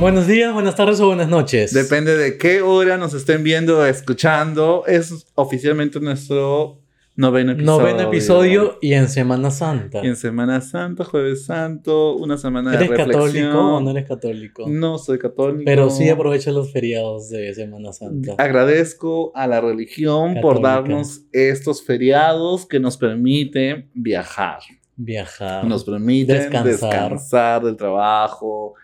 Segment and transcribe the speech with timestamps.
[0.00, 1.74] Buenos días, buenas tardes o buenas noches.
[1.74, 4.84] Depende de qué hora nos estén viendo o escuchando.
[4.86, 6.80] Es oficialmente nuestro
[7.16, 7.78] noveno episodio.
[7.78, 10.00] Noveno episodio y en Semana Santa.
[10.02, 13.20] Y en Semana Santa, Jueves Santo, una semana de ¿Eres reflexión.
[13.20, 14.64] católico o no eres católico?
[14.68, 15.64] No soy católico.
[15.66, 18.36] Pero sí aprovecha los feriados de Semana Santa.
[18.38, 24.60] Agradezco a la religión por darnos estos feriados que nos permiten viajar.
[24.96, 25.66] Viajar.
[25.66, 26.64] Nos permiten Descansar.
[26.64, 28.74] descansar del trabajo,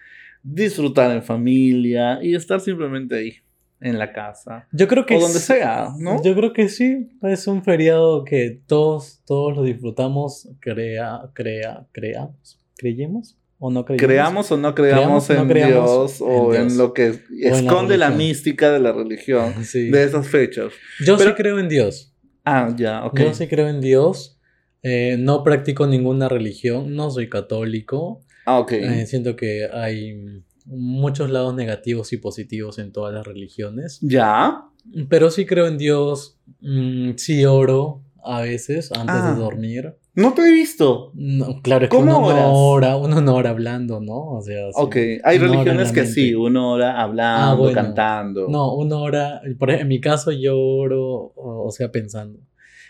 [0.49, 3.33] disfrutar en familia y estar simplemente ahí,
[3.81, 4.67] en la casa.
[4.73, 5.47] Yo creo que O donde sí.
[5.47, 6.23] sea, ¿no?
[6.23, 7.09] Yo creo que sí.
[7.23, 10.49] Es un feriado que todos, todos lo disfrutamos.
[10.61, 12.59] Crea, crea, creamos.
[12.77, 14.07] ¿Creyemos o no creyemos?
[14.07, 16.79] Creamos o no creamos, Creamos o no en creamos Dios o en en, Dios.
[16.79, 19.91] lo que esconde la, mística de la religión Sí.
[19.91, 20.73] de esas fechas.
[21.05, 22.13] Yo Pero- sí creo en Dios.
[22.45, 23.19] Ah, ya, ok.
[23.21, 24.39] Yo sí creo en Dios.
[24.83, 26.95] Eh, no practico ninguna religión.
[26.95, 28.21] No soy católico.
[28.47, 28.73] Ah, ok.
[28.73, 33.99] Eh, siento que hay muchos lados negativos y positivos en todas las religiones.
[34.03, 34.63] Ya.
[35.09, 36.39] Pero sí creo en Dios.
[36.61, 39.33] Mm, sí oro a veces antes Ah.
[39.35, 39.95] de dormir.
[40.15, 41.11] No te he visto.
[41.15, 42.41] No, claro, es que ¿Cómo uno oras?
[42.45, 44.17] no ora, uno no ora hablando, ¿no?
[44.39, 44.73] O sea, sí.
[44.77, 44.97] Ok.
[45.25, 47.75] Hay Uno religiones que sí, uno ora hablando, Ah, bueno.
[47.75, 48.49] cantando.
[48.49, 52.39] No, uno ora, por ejemplo, en mi caso yo oro, o, sea, pensando.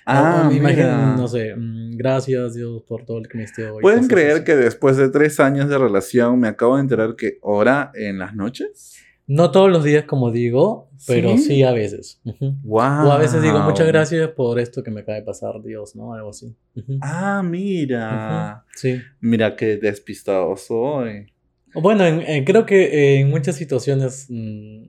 [0.07, 1.17] Ah, O- imaginen, mira.
[1.17, 3.83] no sé, mm, gracias Dios por todo el que me esté hoy.
[3.83, 4.45] ¿Pueden creer así.
[4.45, 8.35] que después de tres años de relación me acabo de enterar que ora en las
[8.35, 8.95] noches?
[9.29, 11.39] No todos los días, como digo, pero ¿Sí?
[11.39, 12.21] sí, a veces.
[12.63, 13.07] Wow.
[13.09, 16.15] O a veces digo, muchas gracias por esto que me acaba de pasar, Dios, ¿no?
[16.15, 16.55] Algo así.
[17.01, 18.65] Ah, mira.
[18.77, 19.01] Sí.
[19.21, 21.27] Mira qué despistado soy.
[21.75, 24.85] Bueno, en- en- creo que en muchas situaciones mm,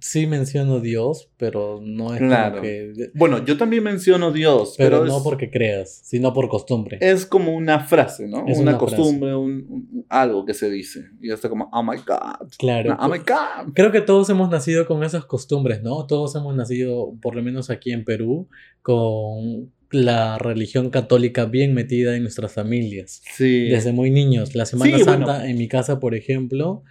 [0.00, 2.56] sí menciono Dios, pero no es Claro.
[2.56, 2.92] como que...
[3.14, 6.98] Bueno, yo también menciono Dios, Pero, pero, no es, porque creas, sino por costumbre.
[7.00, 8.44] es como una frase, ¿no?
[8.46, 11.04] Es una, una costumbre, un, un- algo que se dice.
[11.20, 12.48] Y está como, oh my God.
[12.58, 12.96] Claro.
[13.00, 13.72] Oh my God.
[13.74, 16.06] Creo que todos hemos nacido con esas costumbres, ¿no?
[16.06, 18.48] Todos hemos nacido, por lo menos aquí en Perú,
[18.82, 23.22] con la religión católica bien metida en nuestras familias.
[23.34, 23.68] Sí.
[23.68, 24.54] Desde muy niños.
[24.54, 25.44] La Semana Sí, Santa bueno.
[25.44, 26.82] en mi casa, por ejemplo,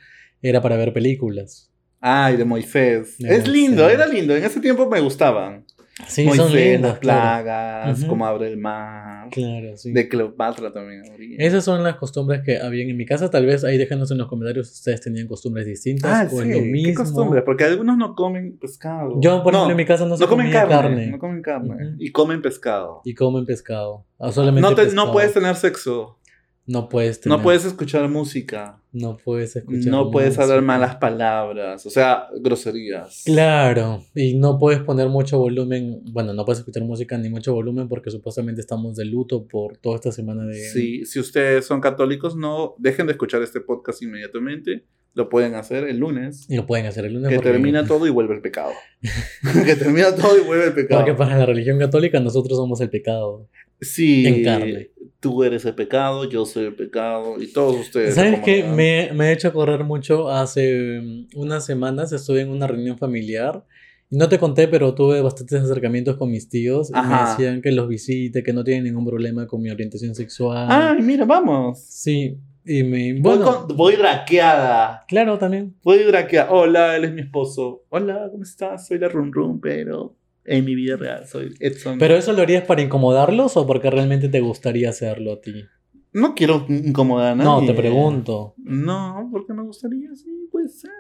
[0.42, 1.72] era para ver películas.
[2.08, 3.18] Ay, de Moisés.
[3.18, 4.36] De es lindo, era lindo.
[4.36, 5.66] En ese tiempo me gustaban.
[6.08, 7.44] Sí, Moisés, son lindas, las claro.
[7.46, 8.08] plagas, Ujú.
[8.10, 9.30] cómo abre el mar.
[9.32, 9.92] Claro, sí.
[9.94, 11.04] De Cleopatra también.
[11.40, 13.30] Esas son las costumbres que habían en mi casa.
[13.32, 16.50] Tal vez ahí déjanos en los comentarios si ustedes tenían costumbres distintas Ah, o sí.
[16.50, 16.96] lo ¿Qué mismo.
[17.04, 17.42] costumbre?
[17.44, 19.20] Porque algunos no comen pescado.
[19.22, 21.08] Yo, por No, ejemplo, en mi casa no se no comen carne, carne.
[21.08, 21.96] No comen carne.
[21.98, 23.02] Y comen pescado.
[23.06, 24.06] Y comen pescado.
[24.20, 25.12] Ah, solamente No, te- no pescado.
[25.14, 26.20] puedes tener sexo.
[26.68, 28.82] No puedes tener- No puedes escuchar música.
[28.92, 29.92] No puedes escuchar.
[29.92, 31.86] No puedes hablar malas palabras.
[31.86, 33.22] O sea, groserías.
[33.26, 37.88] Claro, y no puedes poner mucho volumen, bueno, no puedes escuchar música ni mucho volumen
[37.88, 40.56] porque supuestamente estamos de luto por toda esta semana de...
[40.56, 44.86] Sí, si ustedes son católicos, no dejen de escuchar este podcast inmediatamente.
[45.14, 46.46] Lo pueden hacer el lunes.
[46.50, 48.72] Y lo pueden hacer el lunes Que porque, termina todo y vuelve el pecado.
[49.66, 51.02] que termina todo y vuelve el pecado.
[51.02, 53.48] porque para la religión católica nosotros somos el pecado.
[53.82, 54.92] Sí, en carne.
[55.26, 58.14] Tú eres el pecado, yo soy el pecado y todos ustedes.
[58.14, 58.60] ¿Sabes qué?
[58.60, 58.76] acomodan.
[58.76, 60.30] Me, me he hecho correr mucho.
[60.30, 63.64] Hace mm, unas semanas estuve en una reunión familiar.
[64.12, 66.92] Y no te conté, pero tuve bastantes acercamientos con mis tíos.
[66.92, 70.68] Y me decían que los visite, que no tienen ningún problema con mi orientación sexual.
[70.70, 71.80] Ay, mira, vamos.
[71.80, 73.14] Sí, y me...
[73.14, 75.06] Voy, Bueno, con- voy draqueada.
[75.08, 75.74] claro, también.
[75.84, 76.52] Voy draqueada.
[76.52, 77.84] Hola, él es mi esposo.
[77.90, 78.86] Hola, ¿cómo estás?
[78.86, 80.16] Soy la Run Run, pero
[80.46, 81.98] en mi vida real soy Edson.
[82.00, 85.66] ¿Pero eso lo harías para incomodarlos o porque realmente te gustaría hacerlo a ti?
[86.14, 87.50] no quiero incomodar a nadie.
[87.52, 88.54] No, te pregunto.
[88.58, 90.92] No, porque me gustaría, sí, puede ser.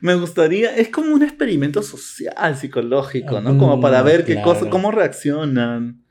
[0.00, 3.58] Me gustaría, es como un experimento social, psicológico, ¿no?
[3.58, 4.52] Como para Mm, ver qué claro.
[4.52, 6.04] cosa, cómo reaccionan.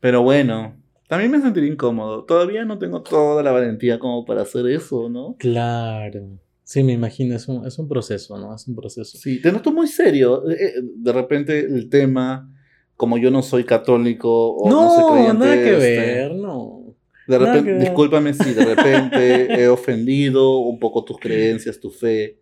[0.00, 0.76] Pero bueno,
[1.06, 2.24] también me sentiría incómodo.
[2.24, 5.36] Todavía no tengo toda la valentía como para hacer eso, ¿no?
[5.38, 6.38] Claro.
[6.64, 8.54] Sí, me imagino, es un, es un proceso, ¿no?
[8.54, 9.18] Es un proceso.
[9.18, 10.48] Sí, te noto muy serio.
[10.50, 12.50] Eh, eh, De repente el tema,
[12.96, 16.96] como yo no soy católico o no, soy No, creyente, nada que este, ver, no.
[17.26, 22.38] De repente, que discúlpame si de repente he ofendido un poco tus creencias, tu fe.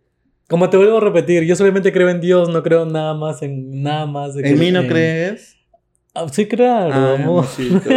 [0.49, 3.81] Como te vuelvo a repetir, yo solamente creo en Dios, no creo nada más en
[3.81, 4.35] nada más.
[4.35, 5.55] de ¿En que- mí no en- crees?
[6.15, 7.45] Ah, sí, claro, Ay, amor.
[7.45, 7.89] amorcito.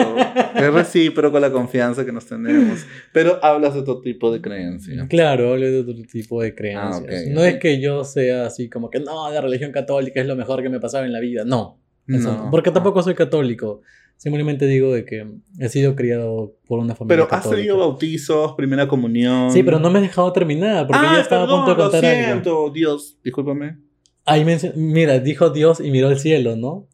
[0.57, 2.87] Es recíproco la confianza que nos tenemos.
[3.13, 5.07] Pero hablas de otro tipo de creencia.
[5.09, 7.03] Claro, hablo de otro tipo de creencias.
[7.03, 10.27] Ah, ok, no es que yo sea así como que no, la religión católica es
[10.27, 11.45] lo mejor que me pasaba en la vida.
[11.45, 11.79] No,
[12.09, 12.45] eso No.
[12.45, 12.51] no.
[12.51, 13.83] Porque tampoco soy católico.
[14.17, 15.27] Simplemente digo de que
[15.59, 19.51] he sido criado por una familia Pero has tenido bautizos, primera comunión.
[19.51, 21.85] Sí, pero no me has dejado terminar porque ah, ya estaba perdón, a punto de
[21.85, 22.25] lo contar algo.
[22.25, 22.71] siento.
[22.71, 23.77] Dios, discúlpame.
[24.25, 24.43] Ahí
[24.75, 26.89] mira, dijo Dios y miró al cielo, ¿no?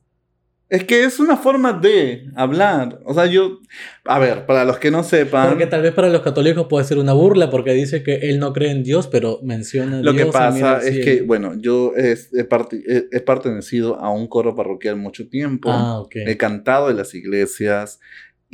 [0.73, 2.99] Es que es una forma de hablar.
[3.05, 3.61] O sea, yo.
[4.07, 5.51] A ver, para los que no sepan.
[5.51, 8.55] Porque tal vez para los católicos puede ser una burla, porque dice que él no
[8.55, 10.27] cree en Dios, pero menciona a Lo Dios.
[10.27, 11.05] que pasa es cielo.
[11.05, 15.71] que, bueno, yo he, he- he pertenecido a un coro parroquial mucho tiempo.
[15.71, 16.17] Ah, ok.
[16.27, 18.01] He cantado en las iglesias.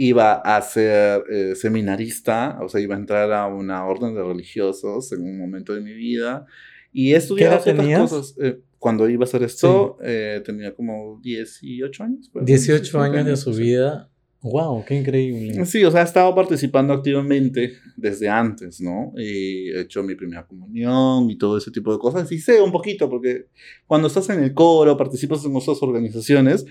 [0.01, 5.13] Iba a ser eh, seminarista, o sea, iba a entrar a una orden de religiosos
[5.13, 6.47] en un momento de mi vida.
[6.93, 8.11] Y he estudiado edad ciertas tenías?
[8.11, 8.35] cosas.
[8.43, 12.31] Eh, cuando iba a hacer esto, eh, tenía como 18 años.
[12.33, 13.63] pues, 18 años de su sí.
[13.63, 14.11] vida.
[14.41, 15.67] Wow, qué increíble.
[15.67, 19.13] Sí, o sea, he estado participando activamente desde antes, ¿no?
[19.17, 22.31] Y he hecho mi primera comunión y todo ese tipo de cosas.
[22.31, 23.47] Y sé un poquito, porque
[23.87, 26.65] cuando estás en el coro, participas en otras organizaciones,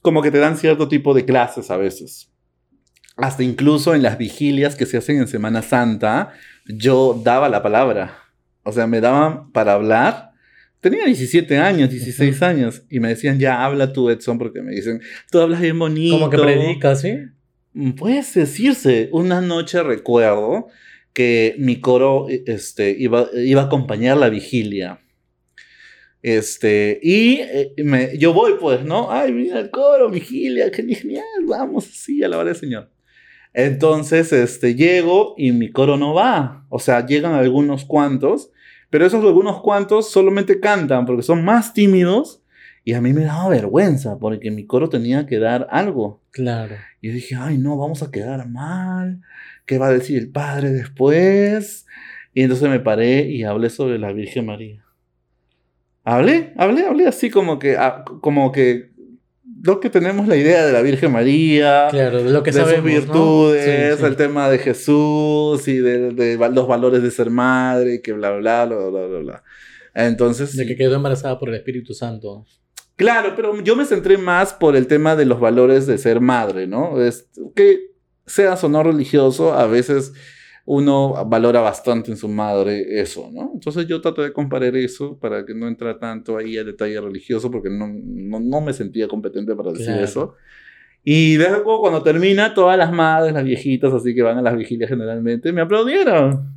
[0.00, 2.30] como que te dan cierto tipo de clases a veces.
[3.16, 6.34] Hasta incluso en las vigilias que se hacen en Semana Santa,
[6.68, 8.16] yo daba la palabra.
[8.62, 10.27] O sea, me daban para hablar.
[10.80, 12.44] Tenía 17 años, 16 Ujú.
[12.44, 16.14] años, y me decían, ya habla tú, Edson, porque me dicen, tú hablas bien bonito.
[16.18, 17.14] Como que predica, ¿sí?
[17.72, 20.68] Mm, Puede decirse, una noche recuerdo
[21.12, 25.00] que mi coro eh, este, iba, iba a acompañar la vigilia.
[26.22, 29.10] Este, y eh, me- yo voy pues, ¿no?
[29.10, 32.90] Ay, mira el coro, vigilia, qué genial, vamos así, a la hora del Señor.
[33.54, 36.66] Entonces, este, llego y mi coro no va.
[36.68, 38.50] O sea, llegan algunos cuantos,
[38.90, 42.42] pero esos algunos cuantos solamente cantan porque son más tímidos
[42.84, 46.22] y a mí me daba vergüenza porque mi coro tenía que dar algo.
[46.30, 46.76] Claro.
[47.00, 49.20] Y yo dije, ay, no, vamos a quedar mal.
[49.66, 51.86] ¿Qué va a decir el padre después?
[52.32, 54.84] Y entonces me paré y hablé sobre la Virgen María.
[56.04, 58.92] Hablé, hablé, hablé así como que, ah, como que
[59.68, 62.90] lo que tenemos la idea de la Virgen María, Claro, de lo que de sabemos,
[62.90, 63.12] sus ¿no?
[63.12, 64.06] virtudes, Sí, sí.
[64.06, 68.64] el tema de Jesús y de, los valores de ser madre y que bla, bla,
[68.64, 69.44] bla, bla, bla, bla.
[69.94, 72.46] Entonces, De que quedó embarazada por el Espíritu Santo.
[72.96, 76.66] Claro, pero yo me centré más por el tema de los valores de ser madre,
[76.66, 77.00] ¿no?
[77.00, 77.92] Es, que
[78.26, 80.14] seas o no religioso, a veces
[80.70, 83.52] uno valora bastante en su madre eso, ¿no?
[83.54, 87.50] Entonces yo traté de comparar eso para que no entra tanto ahí al detalle religioso,
[87.50, 90.04] porque no, no, no me sentía competente para decir Claro.
[90.04, 90.34] eso.
[91.02, 94.90] Y luego cuando termina, todas las madres, las viejitas, así que van a las vigilias
[94.90, 96.52] generalmente, me aplaudieron.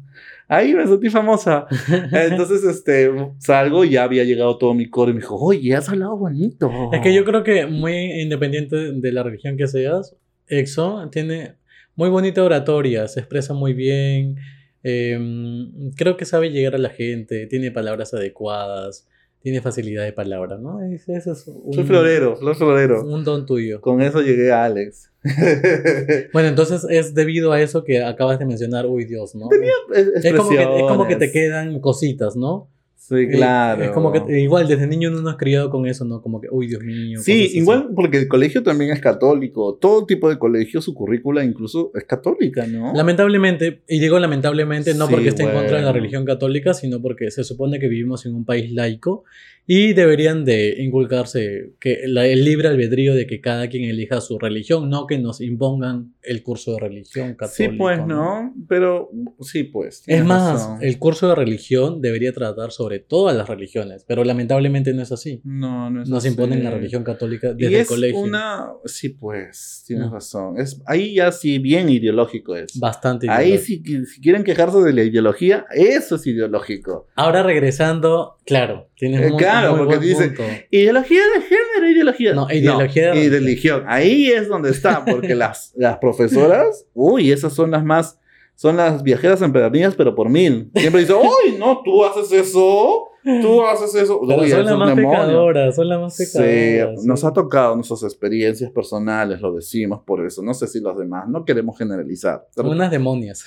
[0.49, 1.65] Ahí me sentí famosa.
[2.11, 5.87] Entonces, este, salgo y ya había llegado todo mi coro y me dijo, oye, has
[5.87, 6.69] hablado bonito.
[6.91, 10.17] Es que yo creo que muy independiente de la religión que seas,
[10.49, 11.60] EXO tiene
[11.95, 14.35] muy bonita oratoria, se expresa muy bien,
[14.83, 19.07] em, creo que sabe llegar a la gente, tiene palabras adecuadas,
[19.41, 20.81] tiene facilidad de palabra, ¿no?
[20.83, 23.03] Es- Eso es un, Soy florero, soy florero.
[23.03, 23.81] un don tuyo.
[23.81, 25.11] Con eso llegué a Alex.
[26.33, 29.49] Bueno, entonces es debido a eso que acabas de mencionar, uy Dios, ¿no?
[29.93, 32.69] Es Es como, que, es como que te quedan cositas, ¿no?
[33.01, 33.83] Sí, Eh, claro.
[33.83, 36.21] Es como que igual desde niño no nos has criado con eso, ¿no?
[36.21, 37.19] Como que, uy Dios mío.
[37.19, 37.57] Sí, así.
[37.57, 39.75] igual porque el colegio también es católico.
[39.81, 42.93] Todo tipo de colegio, su currícula incluso es católica, ¿no?
[42.93, 47.01] Lamentablemente, y digo lamentablemente no Sí, porque esté en contra de la religión católica, sino
[47.01, 49.23] porque se supone que vivimos en un país laico
[49.67, 54.37] y deberían de inculcarse que la- el libre albedrío de que cada quien elija su
[54.39, 57.75] religión, no que nos impongan el curso de religión Sí, católica.
[57.77, 58.53] pues, ¿no?
[58.67, 59.09] Pero
[59.41, 60.03] sí, pues.
[60.07, 60.77] Es más, razón.
[60.81, 65.41] el curso de religión debería tratar sobre todas las religiones, pero lamentablemente no es así.
[65.43, 66.29] No, no es Nos así.
[66.29, 68.19] imponen la religión católica Y desde el es colegio.
[68.19, 68.67] una...
[68.85, 70.13] Sí, pues, tienes Mm.
[70.13, 70.59] razón.
[70.59, 70.81] Es...
[70.85, 72.77] Ahí ya sí, bien ideológico es.
[72.79, 73.27] Bastante.
[73.29, 73.65] Ahí ideológico.
[73.65, 77.07] sí, que- si quieren quejarse de la ideología, eso es ideológico.
[77.15, 80.43] Ahora regresando, claro, tienes Eh, claro, porque dice- punto.
[80.69, 82.33] Ideología de género, ideología.
[82.33, 83.79] No, ideología de y de religión.
[83.79, 83.83] religión.
[83.87, 88.19] Ahí es donde está, porque las, las profesoras, uy, esas son las más,
[88.55, 90.69] son las viajeras empedernidas, pero por mil.
[90.75, 94.19] Siempre dicen, uy, no, tú haces eso, tú haces eso.
[94.27, 97.03] Pero son las más pecadoras, son las más Sí, pecadoras.
[97.05, 97.25] nos sí.
[97.27, 100.41] ha tocado nuestras experiencias personales, lo decimos por eso.
[100.41, 102.45] No sé si los demás, no queremos generalizar.
[102.57, 103.43] Unas demonias.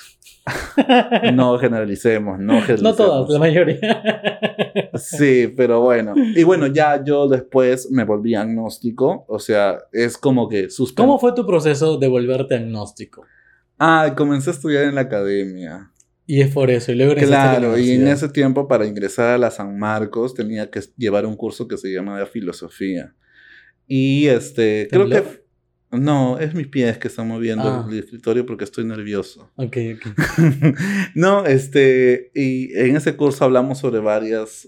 [1.33, 2.83] No generalicemos, no generalicemos.
[2.83, 4.03] No todas, la mayoría.
[4.95, 6.13] Sí, pero bueno.
[6.17, 9.25] Y bueno, ya yo después me volví agnóstico.
[9.29, 11.07] O sea, es como que suspendí.
[11.07, 13.23] ¿Cómo fue tu proceso de volverte agnóstico?
[13.79, 15.91] Ah, comencé a estudiar en la academia.
[16.27, 16.93] Y es por eso.
[16.93, 20.81] Y luego Claro, y en ese tiempo para ingresar a la San Marcos tenía que
[20.97, 23.15] llevar un curso que se llama filosofía.
[23.87, 25.45] Y este, creo que...
[25.91, 27.87] No, es mis pies que están moviendo Ah.
[27.89, 29.53] el escritorio porque estoy nervioso.
[29.55, 30.07] Ok, ok.
[31.15, 34.67] no, este, y en ese curso hablamos sobre varias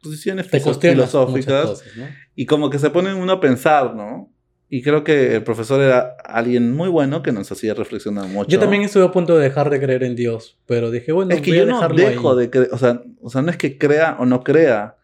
[0.00, 2.06] posiciones filosóficas cosas, ¿no?
[2.36, 4.32] y como que se pone uno a pensar, ¿no?
[4.70, 8.50] Y creo que el profesor era alguien muy bueno que nos hacía reflexionar mucho.
[8.50, 11.40] Yo también estuve a punto de dejar de creer en Dios, pero dije, bueno, es
[11.40, 12.38] que voy yo a no dejo ahí.
[12.38, 14.96] de creer, o sea, o sea, no es que crea o no crea.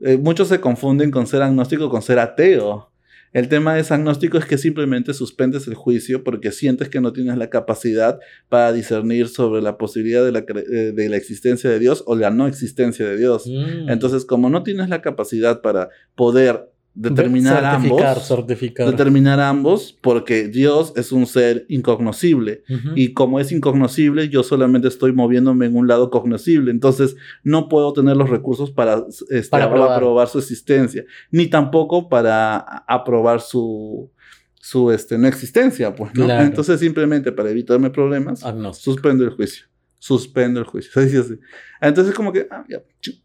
[0.00, 2.92] Eh, muchos se confunden con ser agnóstico con ser ateo.
[3.32, 7.36] El tema de agnóstico es que simplemente suspendes el juicio porque sientes que no tienes
[7.36, 12.04] la capacidad para discernir sobre la posibilidad de la, eh, de la existencia de Dios
[12.06, 13.46] o la no existencia de Dios.
[13.46, 13.90] Mm.
[13.90, 18.26] Entonces, como no tienes la capacidad para poder determinar ambos.
[18.26, 18.90] Certificar.
[18.90, 22.64] Determinar ambos, porque Dios es un ser incognoscible.
[22.96, 26.70] Y como es incognoscible, yo solamente estoy moviéndome en un lado cognoscible.
[26.70, 30.28] Entonces, no puedo tener los recursos para, este, aprobar.
[30.28, 34.10] su existencia, ni tampoco para aprobar su,
[34.56, 35.94] su este, no existencia.
[35.94, 36.28] Pues, ¿no?
[36.28, 39.66] Entonces, simplemente para evitarme problemas, suspendo el juicio.
[40.00, 41.00] Suspendo el juicio.
[41.80, 42.82] Entonces, como que, ah, ya,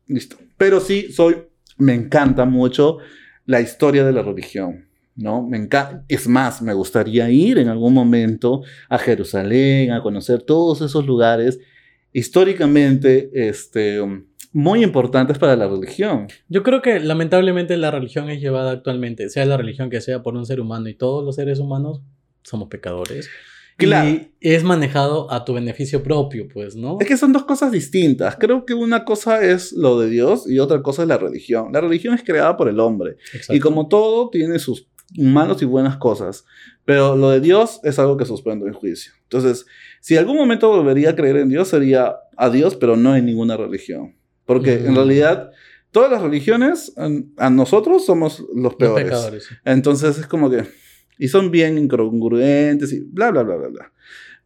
[0.08, 0.38] listo.
[0.58, 1.38] Pero sí, soy,
[1.77, 3.00] me encanta mucho
[3.46, 4.88] la historia de la religión.
[5.16, 5.48] ¿no?
[5.48, 5.68] Me.
[6.08, 11.60] Es más, me gustaría ir en algún momento a Jerusalén, a conocer todos esos lugares
[12.14, 14.00] históricamente este,
[14.52, 16.28] muy importantes para la religión.
[16.48, 20.36] Yo creo que lamentablemente la religión es llevada actualmente, sea la religión que sea, por
[20.36, 22.02] un ser humano y todos los seres humanos
[22.44, 23.30] somos pecadores.
[23.80, 26.98] Y es manejado a tu beneficio propio, pues, ¿no?
[27.00, 28.36] Es que son dos cosas distintas.
[28.38, 31.72] Creo que una cosa es lo de Dios y otra cosa es la religión.
[31.74, 33.18] La religión es creada por el hombre.
[33.50, 34.88] Y como todo, tiene sus
[35.18, 36.46] malas y buenas cosas.
[36.86, 39.13] Pero lo de Dios es algo que suspendo en juicio.
[39.24, 39.65] Entonces,
[40.01, 43.58] si algún momento volvería a creer en Dios, sería a Dios, pero no en ninguna
[43.58, 44.15] religión.
[44.46, 45.51] Porque en realidad
[45.92, 46.94] todas las religiones,
[47.38, 49.48] a nosotros somos los peores.
[49.63, 50.65] Entonces es como que
[51.17, 53.91] y son bien incongruentes y bla, bla, bla, bla, bla.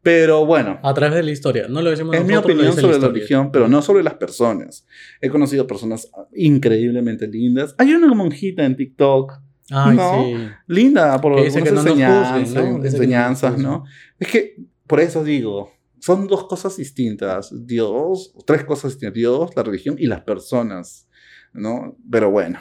[0.01, 0.79] Pero bueno.
[0.83, 1.67] A través de la historia.
[1.67, 4.85] No lo decimos Es mi opinión sobre la, religión, pero no sobre las personas.
[5.19, 7.75] He conocido personas increíblemente lindas.
[7.77, 9.33] Hay una monjita en TikTok.
[9.69, 10.47] Ay, sí.
[10.67, 12.85] Linda por que enseñanzas, ¿no?
[12.85, 13.83] enseñanzas, ¿no?
[14.17, 14.55] Es que
[14.87, 17.51] por eso digo, son dos cosas distintas.
[17.65, 19.13] Dios, tres cosas distintas.
[19.13, 21.09] Dios, la religión y las personas,
[21.51, 21.97] ¿no?
[22.09, 22.59] Pero bueno,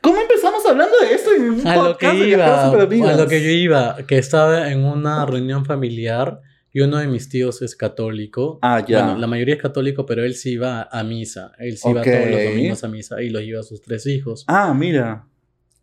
[0.00, 0.18] ¿Cómo
[0.66, 4.70] hablando de esto en a lo que iba, a lo que yo iba, que estaba
[4.70, 6.40] en una reunión familiar
[6.72, 8.58] y uno de mis tíos es católico.
[8.60, 9.04] Ah, ya.
[9.04, 11.52] Bueno, la mayoría es católico, pero él sí iba a misa.
[11.58, 14.44] Él sí iba todos los domingos a misa y lo lleva a sus tres hijos.
[14.48, 15.26] Ah, mira.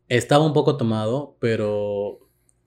[0.09, 2.19] Estaba un poco tomado, pero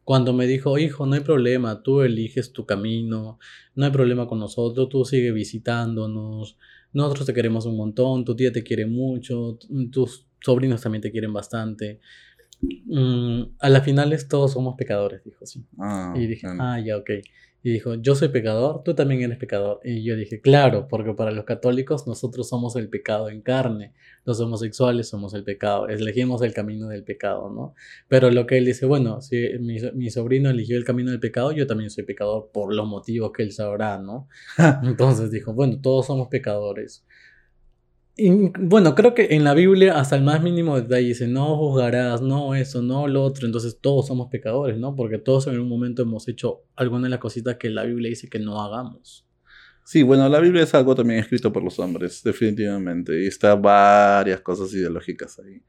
[0.04, 3.38] cuando me dijo, hijo, no hay problema, tú eliges tu camino,
[3.74, 6.56] no hay problema con nosotros, tú sigue visitándonos,
[6.94, 9.58] nosotros te queremos un montón, tu tía te quiere mucho,
[9.90, 12.00] tus sobrinos también te quieren bastante.
[12.86, 15.66] Mm, a las finales todos somos pecadores, dijo, sí.
[15.78, 17.10] Ah, y dije, ah, ya, ok.
[17.64, 19.80] Y dijo, yo soy pecador, tú también eres pecador.
[19.82, 23.94] Y yo dije, claro, porque para los católicos nosotros somos el pecado en carne,
[24.26, 27.74] los homosexuales somos el pecado, elegimos el camino del pecado, ¿no?
[28.06, 31.52] Pero lo que él dice, bueno, si mi, mi sobrino eligió el camino del pecado,
[31.52, 34.28] yo también soy pecador por los motivos que él sabrá, ¿no?
[34.82, 37.02] Entonces dijo, bueno, todos somos pecadores
[38.16, 42.54] bueno, creo que en la Biblia hasta el más mínimo detalle dice, no juzgarás, no
[42.54, 44.94] eso, no lo otro, entonces todos somos pecadores, ¿no?
[44.94, 48.28] Porque todos en un momento hemos hecho alguna de las cositas que la Biblia dice
[48.28, 49.26] que no hagamos.
[49.82, 54.40] Sí, bueno, la Biblia es algo también escrito por los hombres, definitivamente, y está varias
[54.40, 55.60] cosas ideológicas ahí.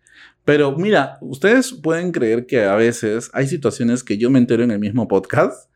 [0.46, 4.72] Pero mira, ustedes pueden creer que a veces hay situaciones que yo me entero en
[4.72, 5.70] el mismo podcast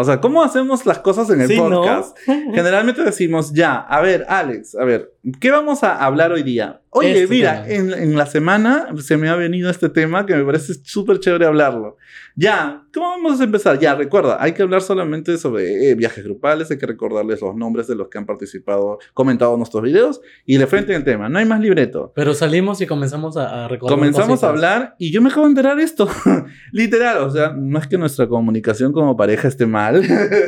[0.00, 2.16] o sea, ¿cómo hacemos las cosas en el podcast?
[2.26, 6.80] Generalmente decimos, ya, a ver, Alex, a ver, ¿qué vamos a hablar hoy día?
[6.90, 10.72] Oye, este mira, en, la semana se me ha venido este tema que me parece
[10.82, 11.96] súper chévere hablarlo.
[12.34, 13.78] Ya, ¿cómo vamos a empezar?
[13.78, 17.88] Ya, recuerda, hay que hablar solamente sobre eh, viajes grupales, hay que recordarles los nombres
[17.88, 21.28] de los que han participado, comentado en nuestros videos y de frente en el tema.
[21.28, 22.12] No hay más libreto.
[22.14, 23.98] Pero salimos y comenzamos a, a recordar.
[23.98, 26.08] Comenzamos a hablar y yo me acabo de enterar esto.
[26.72, 30.02] Literal, o sea, no es que nuestra comunicación como pareja esté mal.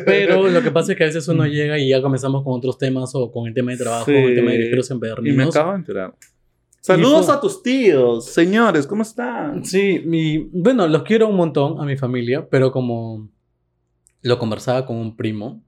[0.06, 2.78] Pero lo que pasa es que a veces uno llega y ya comenzamos con otros
[2.78, 5.44] temas o con el tema de trabajo, con el tema de viajeros en Y me
[5.44, 6.14] acabo de enterar.
[6.80, 9.64] Saludos a tus tíos, señores, ¿cómo están?
[9.64, 13.30] Sí, mi, bueno, los quiero un montón a mi familia, pero como
[14.22, 15.62] lo conversaba con un primo,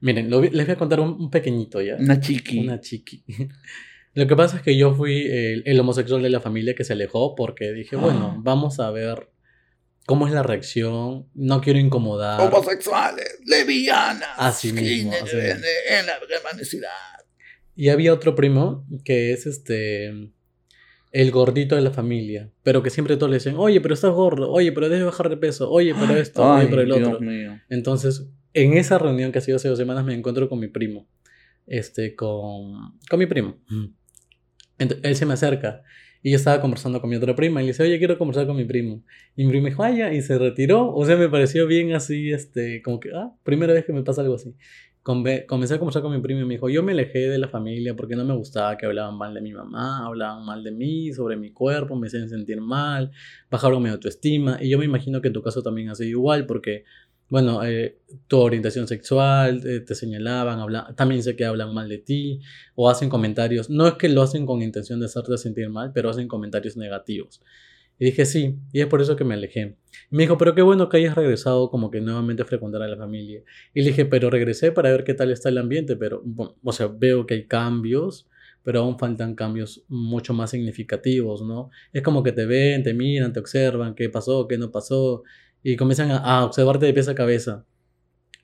[0.00, 1.96] miren, les voy a contar un, pequeñito ya.
[1.96, 2.58] Una chiqui.
[2.58, 3.24] Una chiqui.
[4.14, 7.36] Lo que pasa es que yo fui el, homosexual de la familia que se alejó
[7.36, 8.40] porque dije, bueno, ah.
[8.42, 9.30] vamos a ver
[10.06, 12.40] cómo es la reacción, no quiero incomodar.
[12.40, 14.30] Homosexuales, levianas.
[14.38, 15.12] Así mismo.
[15.12, 16.88] En, la permanecidad.
[17.78, 20.32] Y había otro primo que es este
[21.12, 24.50] el gordito de la familia, pero que siempre todos le dicen, oye, pero estás gordo,
[24.50, 27.20] oye, pero debes bajar de peso, oye, pero esto, oye, pero el otro.
[27.68, 31.08] Entonces, en esa reunión que ha sido hace dos semanas me encuentro con mi primo,
[31.68, 33.58] este, con, con mi primo.
[34.78, 35.84] él se me acerca
[36.22, 38.56] y yo estaba conversando con mi otra prima y le dice, oye, quiero conversar con
[38.56, 39.04] mi primo.
[39.36, 40.92] Y mi primo dijo, vaya, y se retiró.
[40.92, 44.22] O sea, me pareció bien así, este, como que, ah, primera vez que me pasa
[44.22, 44.56] algo así.
[45.46, 47.96] Comencé a conversar con mi primo y me dijo, yo me alejé de la familia
[47.96, 51.36] porque no me gustaba que hablaban mal de mi mamá, hablaban mal de mí, sobre
[51.36, 53.10] mi cuerpo, me hacían sentir mal,
[53.50, 54.58] bajaron mi autoestima.
[54.60, 56.84] Y yo me imagino que en tu caso también ha sido igual porque,
[57.30, 61.98] bueno, eh, tu orientación sexual, eh, te señalaban, habla- también sé que hablan mal de
[61.98, 62.40] ti
[62.74, 63.70] o hacen comentarios.
[63.70, 67.40] No es que lo hacen con intención de hacerte sentir mal, pero hacen comentarios negativos.
[67.98, 69.76] Y dije, sí, y es por eso que me alejé.
[70.10, 72.88] Y me dijo, pero qué bueno que hayas regresado como que nuevamente a frecuentar a
[72.88, 73.42] la familia.
[73.74, 76.72] Y le dije, pero regresé para ver qué tal está el ambiente, pero, bueno, o
[76.72, 78.28] sea, veo que hay cambios,
[78.62, 81.70] pero aún faltan cambios mucho más significativos, ¿no?
[81.92, 85.24] Es como que te ven, te miran, te observan, qué pasó, qué no pasó,
[85.62, 87.66] y comienzan a, a observarte de pies a cabeza.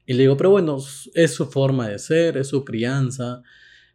[0.06, 0.78] Y le digo, pero bueno,
[1.14, 3.42] es su forma de ser, es su crianza,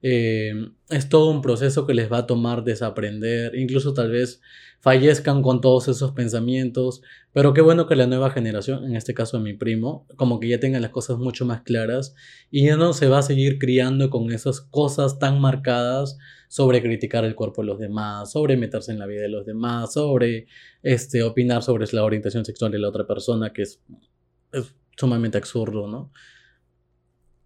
[0.02, 0.54] eh,
[0.90, 4.42] es todo un proceso que les va a tomar desaprender, incluso tal vez
[4.80, 7.02] fallezcan con todos esos pensamientos,
[7.34, 10.60] pero qué bueno que la nueva generación, en este caso mi primo, como que ya
[10.60, 12.16] tenga las cosas mucho más claras
[12.50, 17.26] y ya no se va a seguir criando con esas cosas tan marcadas sobre criticar
[17.26, 20.48] el cuerpo de los demás, sobre meterse en la vida de los demás, sobre
[20.82, 23.82] este, opinar sobre la orientación sexual de la otra persona, que es,
[24.54, 26.12] es sumamente absurdo, ¿no?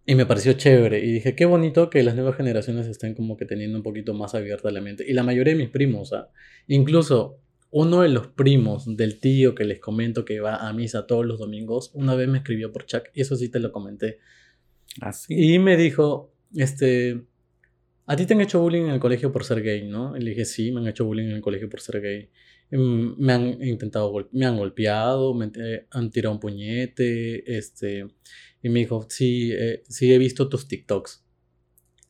[0.06, 1.04] Y me pareció chévere.
[1.04, 4.34] Y dije, qué bonito que las nuevas generaciones estén como que teniendo un poquito más
[4.34, 5.04] abierta la mente.
[5.08, 6.28] Y la mayoría de mis primos, sea,
[6.66, 11.26] incluso uno de los primos del tío que les comento que va a misa todos
[11.26, 14.20] los domingos, una vez me escribió por chat, y eso sí te lo comenté.
[15.00, 15.34] Así.
[15.34, 17.24] Y me dijo, este,
[18.06, 20.16] a ti te han hecho bullying en el colegio por ser gay, ¿no?
[20.16, 22.30] Y le dije, sí, me han hecho bullying en el colegio por ser gay.
[22.70, 28.06] Mm, Me han intentado, me han golpeado, me eh, han tirado un puñete, este,
[28.64, 31.22] y me dijo, sí, eh, sí he visto tus TikToks,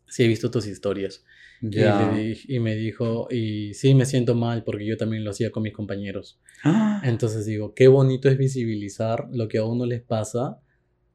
[0.06, 1.25] sí he visto tus historias.
[1.61, 5.73] Y, me dijo, y sí me siento mal porque yo también lo hacía con mis
[5.73, 6.38] compañeros.
[6.62, 10.61] Ah, Entonces digo, qué bonito es visibilizar lo que a uno les pasa,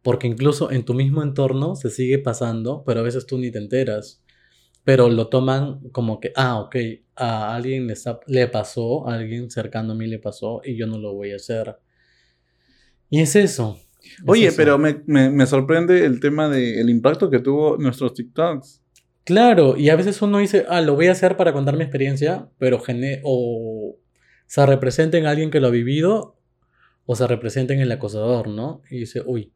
[0.02, 3.60] porque incluso en tu mismo entorno se sigue pasando, pero a veces tú ni te
[3.60, 4.22] enteras.
[4.84, 6.76] Pero lo toman como que, ah, ok,
[7.16, 7.94] a alguien le,
[8.28, 11.38] le pasó, a alguien cercano a mí le pasó y yo no lo voy a
[11.38, 11.78] hacer.
[13.10, 13.80] Y es eso.
[14.26, 18.82] Oye, pero me, me- me sorprende el tema del impacto que tuvo nuestros TikToks.
[19.26, 22.50] Claro, y a veces uno dice, ah, lo voy a hacer para contar mi experiencia,
[22.58, 23.98] pero gene o
[24.48, 26.38] se representa en alguien que lo ha vivido
[27.06, 28.82] o se representa en el acosador, ¿no?
[28.90, 29.52] Y dice, uy,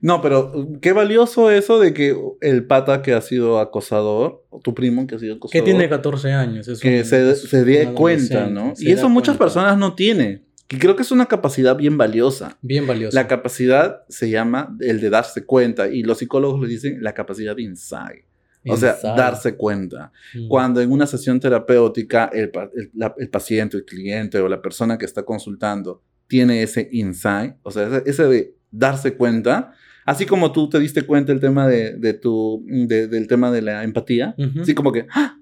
[0.00, 4.60] No, pero uh, qué valioso eso de que el pata que ha sido acosador, o
[4.60, 6.68] tu primo que ha sido que acosador, tiene 14 años.
[6.68, 8.74] Es que un- se, es se dé cuenta, ¿no?
[8.78, 9.44] Y eso muchas cuenta.
[9.44, 10.44] personas no tienen.
[10.70, 12.58] Y creo que es una capacidad bien valiosa.
[12.60, 13.14] Bien valioso.
[13.14, 17.56] La capacidad se llama el de darse cuenta y los psicólogos le dicen la capacidad
[17.56, 18.24] de insight.
[18.70, 20.12] O sea, darse cuenta.
[20.34, 20.48] Mm.
[20.48, 24.98] Cuando en una sesión terapéutica el, el- la- el paciente, el cliente o la persona
[24.98, 29.72] que está consultando tiene ese insight, o sea, ese, ese de darse cuenta,
[30.04, 33.62] así como tú te diste cuenta el tema de, de tu, de- del tema de
[33.62, 34.60] la empatía, Ujú.
[34.60, 35.37] así como que ¡ah!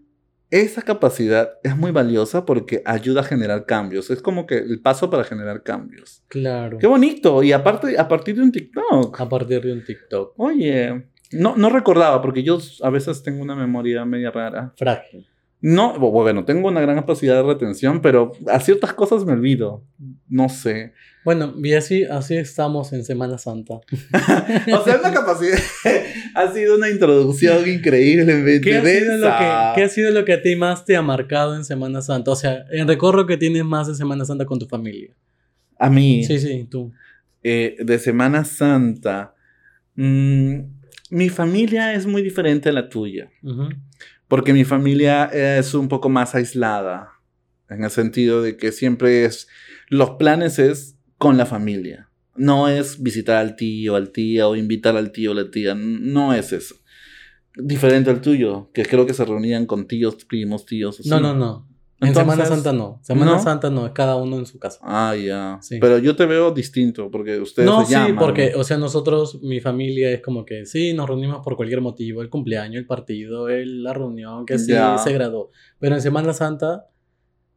[0.51, 4.11] Esa capacidad es muy valiosa porque ayuda a generar cambios.
[4.11, 6.23] Es como que el paso para generar cambios.
[6.29, 6.79] Claro.
[6.79, 7.43] Qué bonito.
[7.43, 9.21] Y aparte, a partir de un TikTok.
[9.21, 10.35] A partir de un TikTok.
[10.37, 14.73] Oye, no, no recordaba porque yo a veces tengo una memoria media rara.
[14.77, 15.27] Frágil.
[15.61, 19.83] No, bu- bueno, tengo una gran capacidad de retención, pero a ciertas cosas me olvido.
[20.29, 20.93] No sé.
[21.25, 23.81] Bueno, y así, así estamos en Semana Santa.
[24.73, 25.59] O sea, una capacidad.
[26.35, 30.33] ha sido una introducción increíblemente ¿Qué ha, sido lo que, qué ha sido lo que
[30.35, 32.31] a ti más te ha marcado en Semana Santa?
[32.31, 35.11] O sea, en recorro que tienes más de Semana Santa con tu familia.
[35.79, 36.93] A mí, Sí, sí, tú.
[37.43, 39.35] eh, de Semana Santa,
[39.97, 40.59] mm,
[41.11, 43.29] mi familia es muy diferente a la tuya.
[44.29, 47.13] Porque mi familia es un poco más aislada.
[47.69, 49.49] En el sentido de que siempre es.
[49.89, 52.11] Los planes es con la familia.
[52.35, 55.75] No es visitar al tío, al tía o invitar al tío o la tía.
[55.75, 56.77] No es eso.
[57.55, 61.01] Diferente al tuyo, que creo que se reunían con tíos, primos, tíos.
[61.01, 61.09] así.
[61.09, 61.66] No, no, no.
[61.99, 62.99] En Entonces, Semana Santa no.
[63.03, 63.39] Semana ¿no?
[63.43, 64.79] Santa no, es cada uno en su casa.
[64.83, 65.59] Ah, ya.
[65.63, 65.79] Sí.
[65.81, 68.17] Pero yo te veo distinto porque ustedes No, se sí, llaman.
[68.17, 72.21] porque, o sea, nosotros, mi familia es como que sí, nos reunimos por cualquier motivo,
[72.21, 74.99] el cumpleaños, el partido, el- la reunión, que sí, Ya.
[74.99, 75.51] se graduó.
[75.79, 76.87] Pero en Semana Santa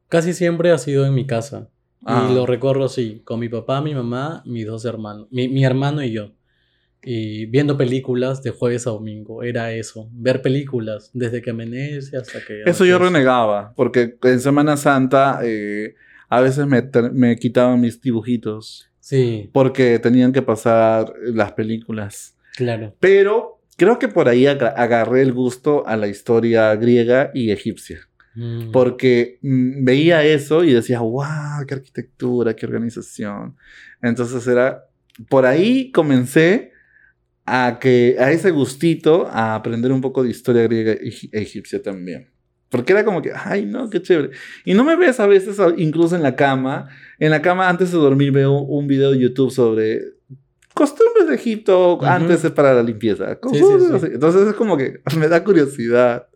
[0.08, 1.70] casi siempre ha sido en mi casa.
[2.06, 2.30] Ah.
[2.32, 6.02] Y lo recorro así, con mi papá, mi mamá, mis dos hermanos, mi, mi hermano
[6.02, 6.32] y yo.
[7.04, 12.40] Y viendo películas de jueves a domingo, era eso, ver películas desde que amanece hasta
[12.46, 12.64] que...
[12.66, 15.96] Eso yo renegaba, porque en Semana Santa eh,
[16.28, 16.84] a veces me,
[17.14, 22.36] me quitaban mis dibujitos Sí, porque tenían que pasar las películas.
[22.56, 22.94] claro.
[23.00, 28.02] Pero creo que por ahí aga- agarré el gusto a la historia griega y egipcia,
[28.36, 28.72] Mm.
[28.72, 33.56] porque mm, veía eso y decía, wow, qué arquitectura, qué organización.
[34.04, 34.86] Entonces era,
[35.30, 36.72] por ahí comencé
[37.50, 42.30] a que a ese gustito a aprender un poco de historia griega e egipcia también.
[42.70, 44.30] Porque era como que, ay, no, qué chévere.
[44.64, 46.88] Y no me ves a veces, incluso en la cama.
[47.18, 50.20] En la cama, antes de dormir, veo un video de YouTube sobre
[50.80, 53.38] costumbres de Egipto antes de para la limpieza.
[53.42, 56.28] Entonces es como que me da curiosidad.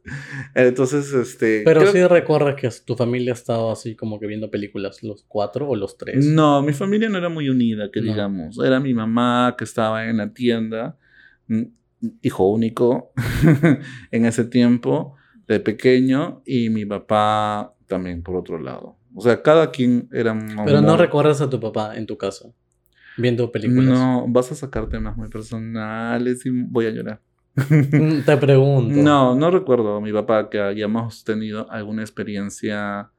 [0.54, 1.62] Entonces, este.
[1.63, 5.76] Pero sí recuerdas que tu familia estaba así como que viendo películas, los cuatro o
[5.76, 6.26] los tres.
[6.26, 8.58] No, mi familia no era muy unida, que digamos.
[8.63, 10.97] Era mi mamá que estaba en la tienda,
[12.21, 13.12] hijo único
[14.12, 15.15] en ese tiempo
[15.47, 18.97] de pequeño y mi papá también por otro lado.
[19.15, 20.38] O sea, cada quien era...
[20.65, 22.49] Pero no recuerdas a tu papá en tu casa,
[23.17, 23.99] viendo películas.
[23.99, 27.21] No, vas a sacar temas muy personales y voy a llorar.
[27.56, 28.95] Mm, te pregunto.
[28.95, 33.12] No, no recuerdo a mi papá que hayamos tenido alguna experiencia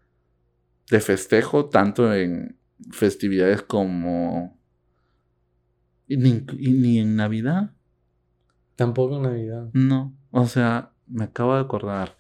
[0.91, 2.57] de festejo, tanto en
[2.91, 4.59] festividades como...
[6.07, 7.74] Ni, ni en Navidad.
[8.77, 9.69] Tampoco Navidad.
[9.73, 12.17] No, o sea, me acabo de acordar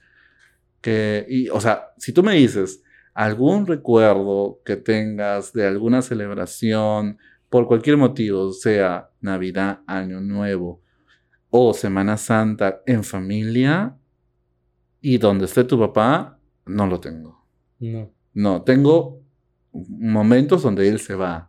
[0.80, 2.82] que, y, o sea, si tú me dices
[3.14, 10.82] algún recuerdo que tengas de alguna celebración, por cualquier motivo, sea Navidad, Año Nuevo
[11.50, 13.96] o Semana Santa en familia
[15.00, 17.46] y donde esté tu papá, no lo tengo.
[17.78, 18.10] No.
[18.32, 19.22] No, tengo
[19.72, 21.48] momentos donde él se va,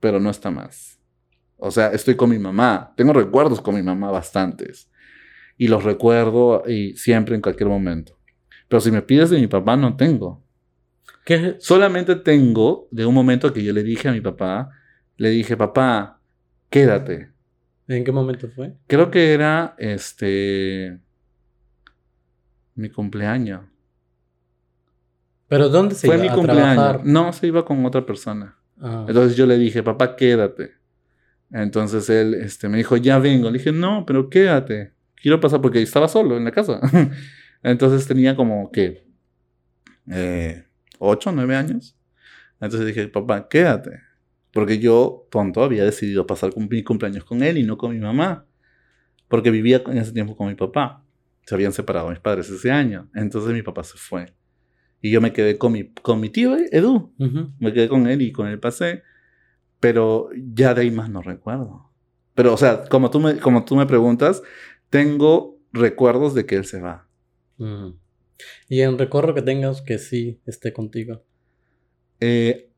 [0.00, 0.98] pero no está más.
[1.56, 2.92] O sea, estoy con mi mamá.
[2.96, 4.90] Tengo recuerdos con mi mamá bastantes
[5.56, 8.18] y los recuerdo y siempre en cualquier momento.
[8.68, 10.44] Pero si me pides de mi papá, no tengo.
[11.24, 11.56] ¿Qué?
[11.58, 14.70] Solamente tengo de un momento que yo le dije a mi papá,
[15.16, 16.20] le dije, papá,
[16.70, 17.32] quédate.
[17.88, 18.74] ¿En qué momento fue?
[18.86, 21.00] Creo que era este
[22.74, 23.62] mi cumpleaños.
[25.48, 27.04] ¿Pero dónde se fue mi cumpleaños.
[27.04, 28.58] No, se iba con otra persona.
[28.80, 29.06] Ah.
[29.08, 30.75] Entonces yo le dije, papá, quédate.
[31.62, 33.50] Entonces él este, me dijo, ya vengo.
[33.50, 36.80] Le dije, no, pero quédate quiero pasar porque estaba solo en la casa.
[37.64, 39.04] Entonces tenía como que
[40.08, 40.64] eh,
[40.98, 41.98] 8, 9 años.
[42.60, 44.02] Entonces dije, papá, quédate.
[44.52, 48.46] Porque yo, tonto, había decidido pasar mi cumpleaños con él y no con mi mamá.
[49.26, 51.04] Porque vivía en ese tiempo con mi papá.
[51.44, 53.10] Se habían separado mis padres ese año.
[53.14, 54.32] Entonces mi papá se fue.
[55.02, 57.12] Y yo me quedé con mi, con mi tío Edu.
[57.58, 59.02] Me quedé con él y con él pasé.
[59.80, 61.90] Pero ya de ahí más no recuerdo.
[62.34, 64.42] Pero, o sea, como tú me, como tú me preguntas,
[64.90, 67.08] tengo recuerdos de que él se va.
[68.68, 71.22] Y en recuerdo que tengas que sí esté contigo.
[72.20, 72.70] Eh,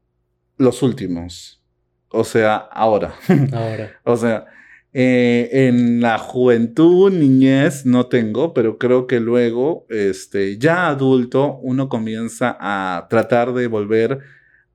[0.57, 1.63] los últimos.
[2.11, 3.15] O sea, ahora.
[3.53, 4.01] Ahora.
[4.05, 4.47] o sea,
[4.93, 11.89] eh, en la juventud, niñez, no tengo, pero creo que luego, este, ya adulto, uno
[11.89, 14.21] comienza a tratar de volver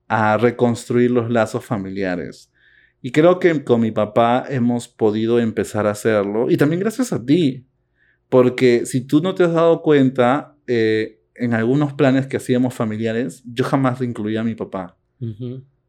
[0.08, 2.50] a reconstruir los lazos familiares.
[3.00, 6.50] Y creo que con mi papá hemos podido empezar a hacerlo.
[6.50, 7.66] Y también gracias a ti.
[8.28, 13.42] Porque si tú no te has dado cuenta, eh, en algunos planes que hacíamos familiares,
[13.44, 14.96] yo jamás incluía a mi papá.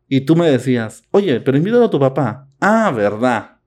[0.08, 2.47] Y tú me decías, oye, pero invítalo a tu papá.
[2.60, 3.58] Ah, verdad.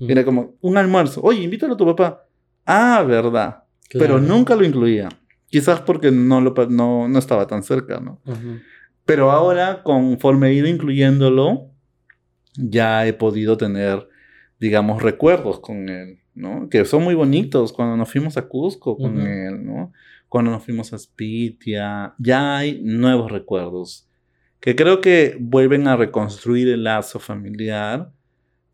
[0.00, 1.20] Era como un almuerzo.
[1.22, 2.26] Oye, invítalo a tu papá.
[2.64, 3.64] Ah, verdad.
[3.92, 5.08] Pero nunca lo incluía.
[5.48, 8.20] Quizás porque no, lo, no, no estaba tan cerca, ¿no?
[9.06, 11.70] Pero ahora, conforme he ido incluyéndolo,
[12.56, 14.08] ya he podido tener,
[14.60, 16.68] digamos, recuerdos con él, ¿no?
[16.68, 19.92] Que son muy bonitos cuando nos fuimos a Cusco con él, ¿no?
[20.28, 24.06] Cuando nos fuimos a Spitia, ya hay nuevos recuerdos
[24.60, 28.10] que creo que vuelven a reconstruir el lazo familiar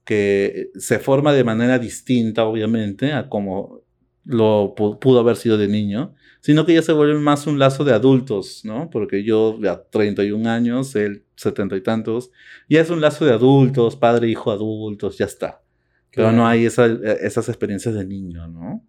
[0.04, 3.82] que se forma de manera distinta, obviamente, a como
[4.24, 7.94] lo pudo haber sido de niño, sino que ya se vuelve más un lazo de
[7.94, 8.90] adultos, ¿no?
[8.90, 12.30] Porque yo ya 31 años, él 70 y tantos,
[12.68, 15.62] ya es un lazo de adultos, padre, hijo, adultos, ya está.
[16.14, 18.84] Pero no hay esas experiencias de niño, ¿no?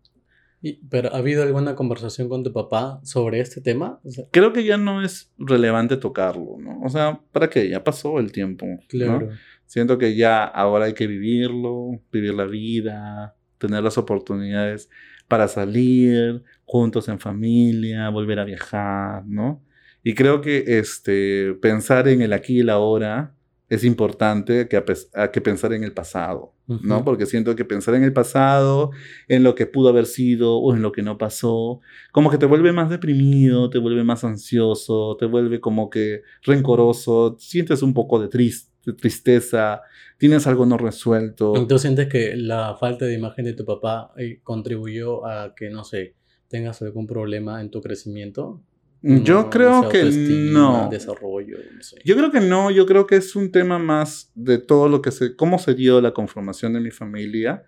[0.90, 4.00] ¿Pero ha habido alguna conversación con tu papá sobre este tema?
[4.32, 6.82] Creo que ya no es relevante tocarlo, ¿no?
[6.82, 7.70] O sea, ¿para qué?
[7.70, 8.66] Ya pasó el tiempo.
[8.88, 9.30] Claro.
[9.66, 14.90] Siento que ya ahora hay que vivirlo, vivir la vida, tener las oportunidades
[15.34, 19.64] para salir juntos en familia, volver a viajar, ¿no?
[20.04, 23.34] Y creo que este, pensar en el aquí y el ahora
[23.68, 27.04] es importante que, a, que pensar en el pasado, ¿no?
[27.04, 28.92] Porque siento que pensar en el pasado,
[29.28, 32.46] en lo que pudo haber sido o en lo que no pasó, como que te
[32.46, 38.20] vuelve más deprimido, te vuelve más ansioso, te vuelve como que rencoroso, sientes un poco
[38.20, 39.82] de, de tristeza,
[40.24, 41.52] tienes algo no resuelto.
[41.68, 45.84] ¿Tú sientes que la falta de imagen de tu papá eh, contribuyó a que, no
[45.84, 46.16] sé,
[46.48, 48.64] tengas algún problema en tu crecimiento?
[49.02, 50.88] Yo creo que no.
[50.90, 51.58] Desarrollo,
[52.06, 55.12] Yo creo que no, yo creo que es un tema más de todo lo que
[55.12, 57.66] se, cómo se dio la conformación de mi familia.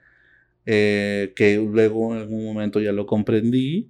[0.65, 3.89] eh, que luego en algún momento ya lo comprendí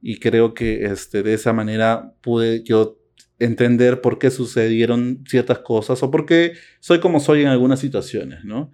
[0.00, 2.98] y creo que este, de esa manera pude yo
[3.38, 8.44] entender por qué sucedieron ciertas cosas o por qué soy como soy en algunas situaciones,
[8.44, 8.72] ¿no?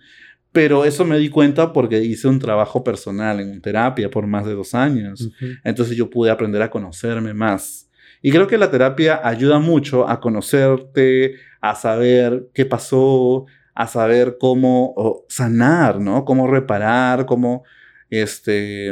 [0.53, 4.55] Pero eso me di cuenta porque hice un trabajo personal en terapia por más de
[4.55, 5.31] dos años.
[5.65, 7.89] Entonces yo pude aprender a conocerme más.
[8.21, 14.37] Y creo que la terapia ayuda mucho a conocerte, a saber qué pasó, a saber
[14.39, 16.25] cómo sanar, ¿no?
[16.27, 17.65] Cómo reparar, cómo
[18.11, 18.91] este,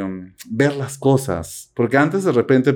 [0.49, 1.71] ver las cosas.
[1.75, 2.75] Porque antes de repente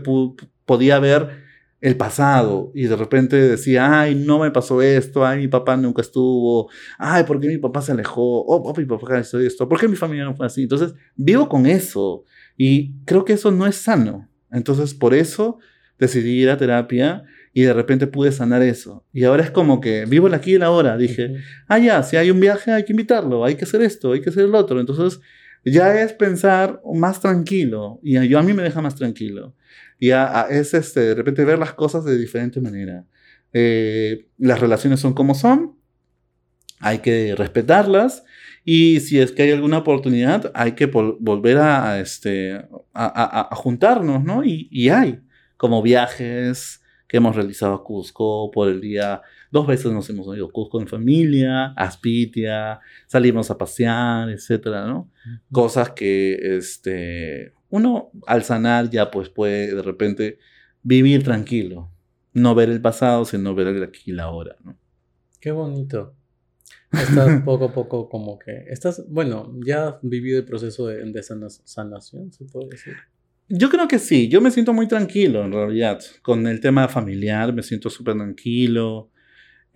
[0.65, 1.44] podía ver
[1.85, 6.01] el pasado y de repente decía, ay, no me pasó esto, ay, mi papá nunca
[6.01, 6.67] estuvo,
[6.97, 8.41] ay, ¿por qué mi papá se alejó?
[8.41, 10.63] Oh, oh mi papá hizo esto, ¿por qué mi familia no fue así?
[10.63, 12.23] Entonces, vivo con eso
[12.57, 14.27] y creo que eso no es sano.
[14.51, 15.59] Entonces, por eso
[15.99, 19.05] decidí ir a terapia y de repente pude sanar eso.
[19.13, 20.97] Y ahora es como que vivo el aquí y el ahora.
[20.97, 21.35] Dije,
[21.67, 24.31] ah, ya, si hay un viaje hay que invitarlo, hay que hacer esto, hay que
[24.31, 24.79] hacer el otro.
[24.79, 25.21] Entonces,
[25.63, 29.53] ya es pensar más tranquilo y yo a mí me deja más tranquilo.
[29.99, 33.05] Y es este, de repente ver las cosas de diferente manera.
[33.53, 35.77] Eh, las relaciones son como son,
[36.79, 38.23] hay que respetarlas
[38.65, 44.43] y si es que hay alguna oportunidad, hay que volver a, este, a, juntarnos, ¿no?
[44.43, 45.21] Y, y, hay,
[45.55, 50.47] como viajes que hemos realizado a Cusco por el día, dos veces nos hemos ido
[50.47, 55.11] a Cusco en familia, a Aspitia, salimos a pasear, etcétera, ¿no?
[55.51, 60.39] Cosas que, este, uno al sanar ya pues puede de repente
[60.81, 61.91] vivir tranquilo,
[62.33, 64.77] no ver el pasado, sino ver el aquí y la ahora, ¿no?
[65.39, 66.15] Qué bonito.
[66.91, 71.23] Estás poco a poco como que, estás, bueno, ya has vivido el proceso de, de
[71.23, 72.93] sanación, se puede decir.
[73.49, 77.53] Yo creo que sí, yo me siento muy tranquilo en realidad, con el tema familiar
[77.53, 79.11] me siento súper tranquilo,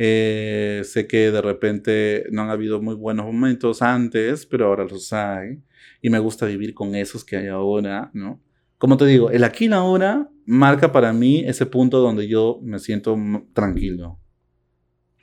[0.01, 5.11] eh, sé que de repente no han habido muy buenos momentos antes, pero ahora los
[5.11, 5.61] hay.
[6.01, 8.41] Y me gusta vivir con esos que hay ahora, ¿no?
[8.77, 12.59] Como te digo, el aquí y la ahora marca para mí ese punto donde yo
[12.63, 13.17] me siento
[13.53, 14.17] tranquilo.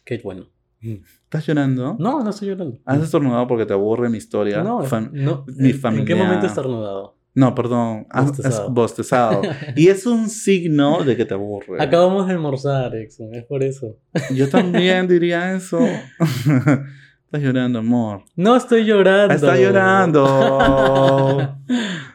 [0.04, 0.50] Qué bueno.
[0.78, 1.96] ¿Estás llorando?
[1.98, 2.78] No, no estoy llorando.
[2.84, 4.62] ¿Has estornudado porque te aburre mi historia?
[4.62, 6.02] No, no mi familia.
[6.02, 7.15] ¿En qué momento has estornudado?
[7.37, 8.66] No, perdón, bostezado.
[8.66, 9.42] es bostezado.
[9.77, 11.83] y es un signo de que te aburre.
[11.83, 13.99] Acabamos de almorzar, Exxon, es por eso.
[14.35, 15.79] Yo también diría eso.
[16.18, 18.22] Estás llorando, amor.
[18.37, 19.35] No estoy llorando.
[19.35, 20.25] Está llorando.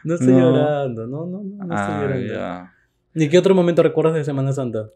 [0.04, 2.70] no estoy llorando, no, no, no, no estoy ah, llorando.
[3.14, 4.88] ¿Y qué otro momento recuerdas de Semana Santa?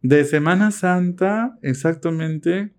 [0.00, 2.72] De Semana Santa, exactamente,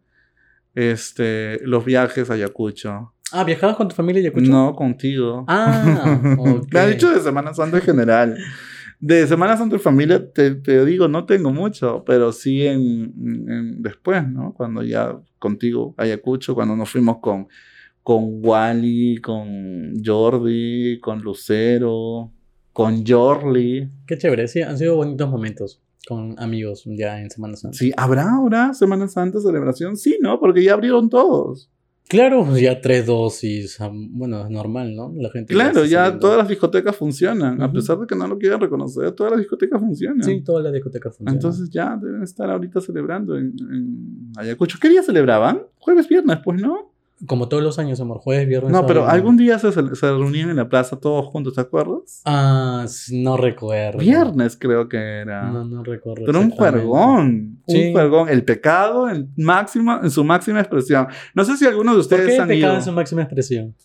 [0.74, 3.14] este, los viajes a Ayacucho.
[3.32, 4.52] Ah, ¿viajabas con tu familia Ayacucho?
[4.52, 5.46] No, contigo.
[5.48, 6.20] Ah,
[6.72, 8.38] Me ha dicho de Semana Santa en general.
[9.00, 14.28] De Semana Santa y familia, te, te, digo, no tengo mucho, pero sí en, después,
[14.28, 14.54] ¿no?
[14.54, 17.48] Cuando ya contigo, Ayacucho, cuando nos fuimos con,
[18.02, 22.32] con Wally, con Jordi, con Lucero,
[22.74, 23.88] con Jorli.
[24.08, 27.78] Qué chévere, sí, han sido bonitos momentos con amigos ya en Semana Santa.
[27.78, 29.98] Sí, ¿habrá ahora Semana Santa celebración?
[29.98, 30.40] Sí, ¿no?
[30.40, 31.70] Porque ya abrieron todos.
[32.10, 35.14] Claro, pues ya tres dosis, bueno, es normal, ¿no?
[35.16, 38.62] La gente claro, ya, todas las discotecas funcionan, a pesar de que no lo quieran
[38.62, 40.24] reconocer, todas las discotecas funcionan.
[40.24, 41.36] Sí, todas las discotecas funcionan.
[41.36, 44.78] Entonces ya deben estar ahorita celebrando en, en Ayacucho.
[44.82, 45.64] ¿Qué día celebraban?
[45.80, 46.97] Jueves, viernes, pues, ¿no?
[47.26, 48.72] Como todos los años, amor, jueves, viernes.
[48.72, 52.22] No, pero algún día se, se, reunían en la plaza todos juntos, ¿te acuerdas?
[52.26, 53.98] Ah, no recuerdo.
[53.98, 55.50] Viernes creo que era.
[55.50, 56.26] No, no recuerdo.
[56.26, 57.60] Pero un juergón.
[57.66, 58.30] Un juergón.
[58.30, 61.08] El pecado en, máxima, en su máxima expresión.
[61.34, 63.76] No sé si algunos de ustedes ¿Por qué el pecado en su máxima expresión?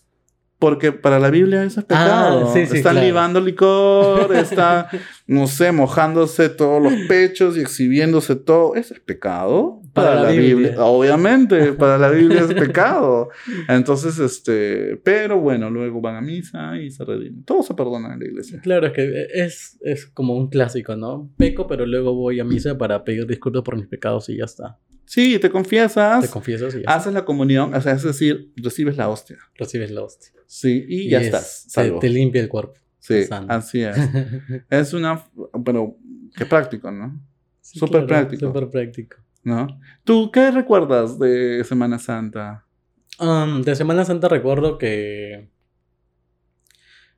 [0.62, 2.52] Porque para la Biblia eso es pecado.
[2.54, 4.88] Ah, están libando licor, está,
[5.26, 8.76] no sé, mojándose todos los pechos y exhibiéndose todo.
[8.76, 9.82] Eso es pecado.
[9.92, 10.76] Para, la, Biblia.
[10.78, 13.30] Obviamente, para la Biblia es pecado.
[13.66, 17.42] Entonces, este, pero bueno, luego van a misa y se redimen.
[17.42, 18.60] Todo se perdona en la iglesia.
[18.62, 21.28] Claro, es que es, es como un clásico, ¿no?
[21.38, 24.78] Peco, pero luego voy a misa para pedir disculpas por mis pecados y ya está.
[25.04, 26.24] Sí, te confiesas.
[26.24, 29.38] Te confiesas y ya Haces la comunión, o sea, es decir, recibes la hostia.
[29.54, 30.32] Recibes la hostia.
[30.46, 31.68] Sí, y, ya estás.
[32.00, 32.74] Te, limpia el cuerpo.
[32.98, 33.96] Sí, así es.
[34.70, 35.24] es una,
[35.64, 35.96] pero
[36.36, 37.20] qué práctico, ¿no?
[37.60, 38.46] súper práctico.
[38.46, 39.16] Súper práctico.
[39.44, 39.66] ¿No?
[40.04, 42.66] ¿Tú qué recuerdas de Semana Santa?
[43.18, 45.50] Um, de Semana Santa recuerdo que...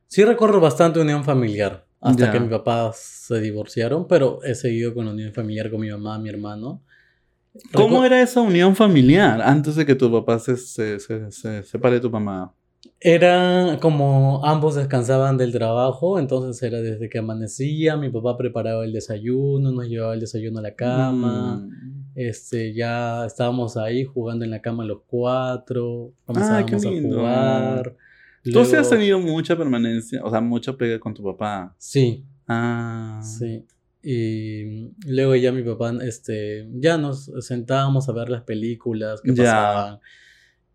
[0.07, 1.85] Sí recuerdo bastante unión familiar.
[2.01, 5.89] Hasta que mis papás se divorciaron, pero he seguido con la unión familiar con mi
[5.89, 6.83] mamá, mi hermano.
[7.73, 12.01] ¿Cómo era esa unión familiar antes de que tu papá se, se, se, separe de
[12.01, 12.53] tu mamá?
[12.99, 18.93] Era como ambos descansaban del trabajo, entonces era desde que amanecía, mi papá preparaba el
[18.93, 22.11] desayuno, nos llevaba el desayuno a la cama, mm.
[22.15, 27.95] este, ya estábamos ahí jugando en la cama los cuatro, comenzábamos a jugar.
[28.43, 31.75] Tú sí has Luego- tenido mucha permanencia, o sea, mucha pega con tu papá.
[31.77, 33.19] Sí, Ah.
[33.23, 33.65] sí.
[34.07, 39.99] Y luego ya mi papá, este, ya nos sentábamos a ver las películas que pasaban.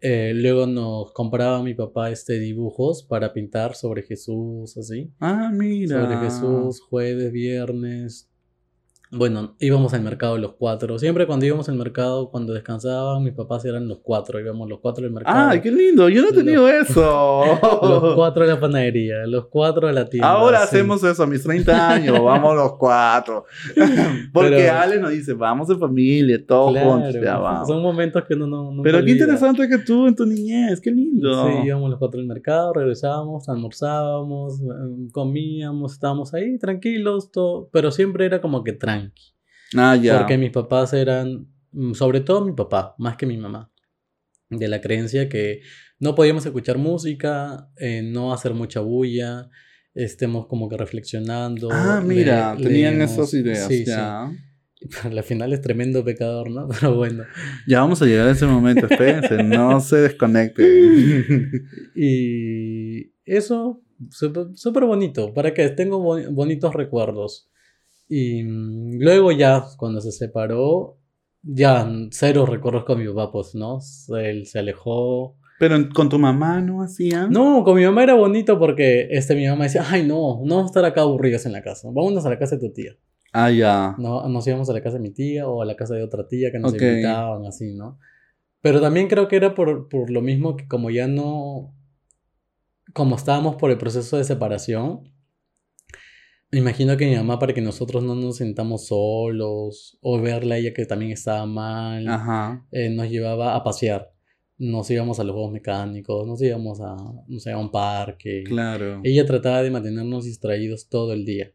[0.00, 5.12] Eh, luego nos compraba mi papá este dibujos para pintar sobre Jesús, así.
[5.20, 6.02] Ah, mira.
[6.02, 8.29] Sobre Jesús, jueves, viernes.
[9.12, 10.96] Bueno, íbamos al mercado los cuatro.
[11.00, 14.38] Siempre cuando íbamos al mercado, cuando descansaban, mis papás eran los cuatro.
[14.38, 15.50] Íbamos los cuatro al mercado.
[15.50, 16.08] Ay, qué lindo.
[16.08, 17.00] Yo no he tenido eso.
[17.82, 20.30] Los cuatro a la panadería, los cuatro a la tienda.
[20.30, 20.64] Ahora sí.
[20.76, 23.44] hacemos eso a mis 30 años, vamos los cuatro.
[24.32, 27.66] Porque Pero- Ale nos dice, vamos en familia, todos Claro, juntos, ya vamos.
[27.68, 28.70] Son momentos que uno no.
[28.70, 29.24] nunca Pero qué olvida.
[29.24, 31.46] interesante que tú en tu niñez, qué lindo.
[31.48, 37.90] Sí, íbamos los cuatro al mercado, regresábamos, almorzábamos, eh, comíamos, estábamos ahí tranquilos, todo, pero
[37.90, 38.72] siempre era como que
[39.76, 40.18] ah, ya.
[40.18, 43.70] Porque mis papás eran, mm, sobre todo mi papá, más que mi mamá,
[44.48, 45.60] de la creencia que
[45.98, 49.48] no podíamos escuchar música, eh, no hacer mucha bulla,
[49.94, 51.68] estemos como que reflexionando.
[51.72, 53.12] Ah, mira, le- tenían leemos.
[53.12, 53.66] esas ideas.
[53.68, 54.30] Sí, ya.
[54.30, 54.38] sí.
[55.04, 56.66] Al final es tremendo pecador, ¿no?
[56.80, 57.24] Pero bueno.
[57.66, 60.66] ya vamos a llegar a ese momento, espérense, no se desconecten.
[61.94, 67.49] Y eso, súper bonito, para que tengo bo- bonitos recuerdos.
[68.10, 70.98] Y mm, luego ya, cuando se separó,
[71.42, 73.78] ya cero recuerdos con mi papá, pues, ¿no?
[74.18, 75.36] Él se alejó.
[75.60, 77.30] Pero con tu mamá no hacían.
[77.30, 80.64] No, con mi mamá era bonito porque este, mi mamá decía, ay, no, no vamos
[80.64, 82.96] a estar acá aburridos en la casa, vámonos a la casa de tu tía.
[83.32, 83.94] Ah, ya.
[83.96, 86.26] No, nos íbamos a la casa de mi tía o a la casa de otra
[86.26, 87.98] tía que nos invitaban, así, ¿no?
[88.60, 91.72] Pero también creo que era por, por lo mismo que como ya no,
[92.92, 95.12] como estábamos por el proceso de separación,
[96.52, 100.72] imagino que mi mamá para que nosotros no nos sintamos solos o verla a ella
[100.74, 102.66] que también estaba mal, Ajá.
[102.72, 104.12] eh, nos llevaba a pasear.
[104.58, 106.94] Nos íbamos a los juegos mecánicos, nos íbamos a,
[107.26, 108.42] no sé, a un parque.
[108.44, 109.00] Claro.
[109.04, 111.52] Ella trataba de mantenernos distraídos todo el día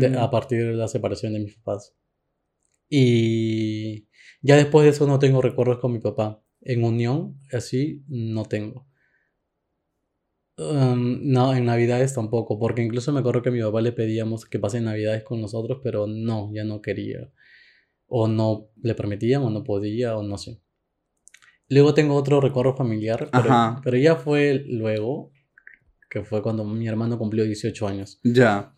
[0.00, 1.94] de- a partir de la separación de mis papás.
[2.88, 4.06] Y
[4.42, 6.42] ya después de eso no tengo recuerdos con mi papá.
[6.60, 8.86] En unión, así, no tengo.
[10.56, 14.44] Um, no, en Navidades tampoco, porque incluso me acuerdo que a mi papá le pedíamos
[14.44, 17.30] que pase Navidades con nosotros, pero no, ya no quería.
[18.06, 20.60] O no le permitían, o no podía, o no sé.
[21.68, 25.32] Luego tengo otro recuerdo familiar, pero, pero ya fue luego,
[26.10, 28.20] que fue cuando mi hermano cumplió 18 años.
[28.22, 28.73] Ya.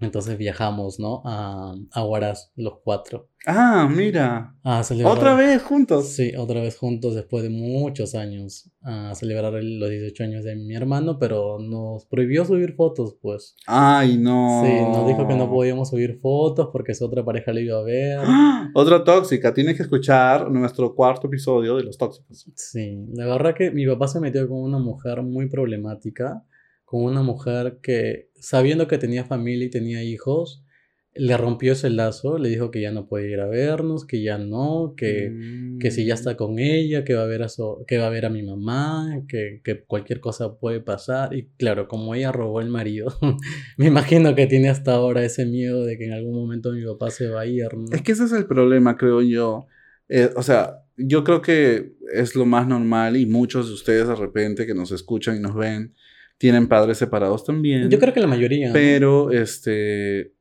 [0.00, 1.20] Entonces viajamos, ¿no?
[1.26, 3.28] A, a Huaraz, los cuatro.
[3.46, 4.54] Ah, mira.
[4.62, 5.16] A celebrar.
[5.16, 6.08] Otra vez juntos.
[6.08, 10.56] Sí, otra vez juntos después de muchos años a celebrar el- los 18 años de
[10.56, 13.56] mi hermano, pero nos prohibió subir fotos, pues.
[13.66, 14.62] Ay, no.
[14.64, 17.82] Sí, nos dijo que no podíamos subir fotos porque su otra pareja le iba a
[17.82, 18.18] ver.
[18.22, 18.70] ¡Ah!
[18.74, 19.52] Otra tóxica.
[19.52, 22.46] Tienes que escuchar nuestro cuarto episodio de los tóxicos.
[22.56, 26.44] Sí, la verdad que mi papá se metió con una mujer muy problemática,
[26.84, 30.64] con una mujer que, sabiendo que tenía familia y tenía hijos,
[31.12, 34.38] le rompió ese lazo, le dijo que ya no puede ir a vernos, que ya
[34.38, 35.32] no, que,
[35.80, 38.10] que si ya está con ella, que va a ver a, su- que va a
[38.10, 41.34] ver a mi mamá, que, que cualquier cosa puede pasar.
[41.34, 43.12] Y claro, como ella robó el marido,
[43.76, 47.10] me imagino que tiene hasta ahora ese miedo de que en algún momento mi papá
[47.10, 47.86] se va a ir, ¿no?
[47.92, 49.66] Es que ese es el problema, creo yo.
[50.08, 54.14] Eh, o sea, yo creo que es lo más normal y muchos de ustedes de
[54.14, 55.94] repente que nos escuchan y nos ven
[56.40, 57.90] tienen padres separados también.
[57.90, 58.72] Yo creo que la mayoría.
[58.72, 60.32] Pero este,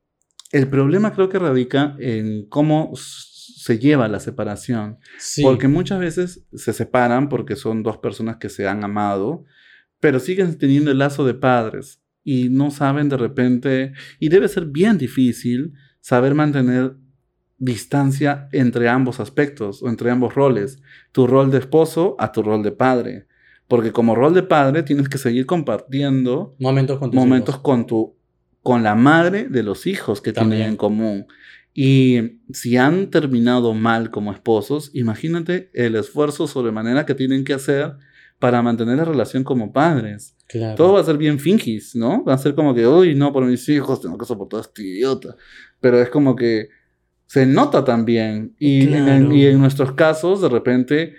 [0.54, 4.98] el problema creo que radica en cómo se lleva la separación.
[5.18, 5.44] Sí.
[5.44, 9.44] Porque muchas veces se separan porque son dos personas que se han amado,
[10.00, 14.68] pero siguen teniendo el lazo de padres y no saben de repente, y debe ser
[14.68, 16.96] bien difícil saber mantener
[17.58, 20.82] distancia entre ambos aspectos o entre ambos roles,
[21.12, 23.28] tu rol de esposo a tu rol de padre.
[23.70, 27.64] Porque como rol de padre tienes que seguir compartiendo Momentos con tus momentos hijos.
[27.64, 28.16] con tu
[28.62, 30.58] con la madre de los hijos que También.
[30.60, 31.26] tienen en común.
[31.74, 37.94] Y si han terminado mal como esposos, imagínate el esfuerzo sobremanera que tienen que hacer
[38.38, 40.36] para mantener la relación como padres.
[40.48, 40.76] Claro.
[40.76, 42.24] Todo va a ser bien fingis, ¿no?
[42.26, 44.84] Va a ser como que, uy, no, por mis hijos tengo que soportar a este
[44.84, 45.36] idiota.
[45.80, 46.68] Pero es como que
[47.28, 48.56] se nota también.
[48.60, 49.34] Y, en, Claro.
[49.36, 51.14] y en nuestros casos, de repente,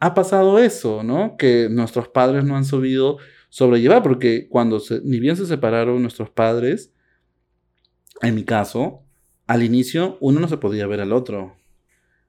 [0.00, 1.36] ha pasado eso, ¿no?
[1.36, 3.18] Que nuestros padres no han sabido
[3.48, 6.92] sobrellevar, porque cuando se- ni bien se separaron nuestros padres,
[8.22, 9.02] en mi caso,
[9.46, 11.56] al inicio uno no se podía ver al otro.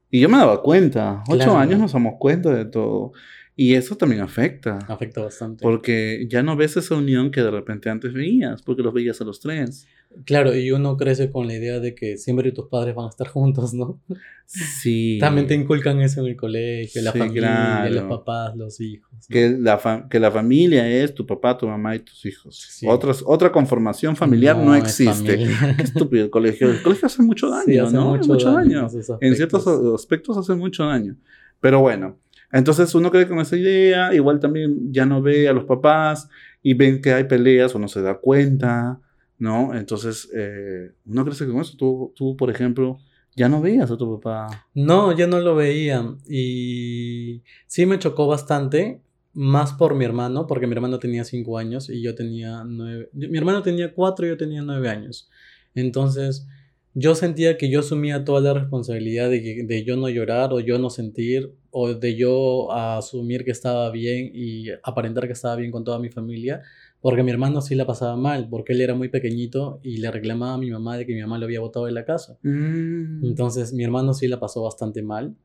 [0.09, 1.57] Y yo me daba cuenta, ocho Claro.
[1.57, 3.11] años nos damos cuenta de todo.
[3.55, 4.77] Y eso también afecta.
[4.87, 5.63] Afecta bastante.
[5.63, 9.25] Porque ya no ves esa unión que de repente antes veías, porque los veías a
[9.25, 9.87] los tres.
[10.25, 13.27] Claro, y uno crece con la idea de que siempre tus padres van a estar
[13.29, 14.01] juntos, ¿no?
[14.45, 15.17] Sí.
[15.19, 18.09] También te inculcan eso en el colegio, la Sí, familia, los claro.
[18.09, 19.11] papás, los hijos.
[19.11, 19.19] ¿no?
[19.29, 22.55] Que la, que la familia es tu papá, tu mamá y tus hijos.
[22.57, 22.85] Sí.
[22.89, 25.37] Otras, otra conformación familiar no, es existe.
[25.77, 26.71] Qué estúpido el colegio.
[26.71, 28.11] El colegio hace mucho daño, Sí, hace ¿no?
[28.15, 29.17] mucho Mucho, daño daño.
[29.21, 30.01] en ciertos aspectos.
[30.01, 31.17] aspectos hace mucho daño.
[31.59, 32.17] Pero bueno,
[32.51, 36.29] entonces uno cree con esa idea, igual también ya no ve a los papás
[36.63, 39.01] y ven que hay peleas o no se da cuenta,
[39.39, 39.73] ¿no?
[39.75, 41.75] Entonces eh, uno crece con eso.
[41.77, 42.97] Tú, tú, por ejemplo,
[43.35, 44.67] ya no veías a tu papá.
[44.73, 49.01] No, yo no lo veía y sí me chocó bastante,
[49.33, 53.09] más por mi hermano, porque mi hermano tenía cinco años y yo tenía nueve.
[53.13, 55.29] yo- Mi hermano tenía cuatro y yo tenía nueve años.
[55.75, 56.47] Entonces,
[56.95, 60.79] yo sentía que yo asumía toda la responsabilidad de, de yo no llorar o yo
[60.79, 65.83] no sentir o de yo asumir que estaba bien y aparentar que estaba bien con
[65.83, 66.63] toda mi familia,
[67.01, 70.55] porque mi hermano sí la pasaba mal, porque él era muy pequeñito y le reclamaba
[70.55, 72.39] a mi mamá de que mi mamá lo había botado de la casa.
[72.41, 73.23] Mm.
[73.25, 75.35] Entonces mi hermano sí la pasó bastante mal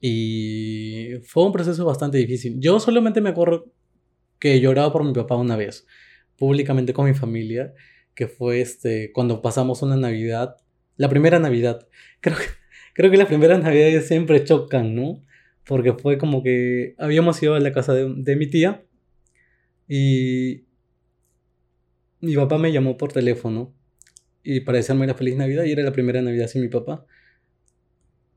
[0.00, 2.56] y fue un proceso bastante difícil.
[2.58, 3.72] Yo solamente me acuerdo
[4.38, 5.86] que lloraba por mi papá una vez,
[6.36, 7.72] públicamente con mi familia,
[8.14, 10.56] que fue este, cuando pasamos una Navidad,
[10.96, 11.86] la primera Navidad.
[12.20, 12.44] Creo que,
[12.94, 15.20] creo que las primeras Navidades siempre chocan, ¿no?
[15.66, 18.84] Porque fue como que habíamos ido a la casa de, de mi tía
[19.88, 20.64] y
[22.20, 23.74] mi papá me llamó por teléfono
[24.42, 27.06] y para desearme la feliz Navidad y era la primera Navidad sin mi papá.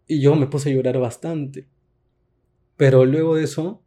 [0.07, 1.67] Y yo me puse a llorar bastante.
[2.77, 3.83] Pero luego de eso,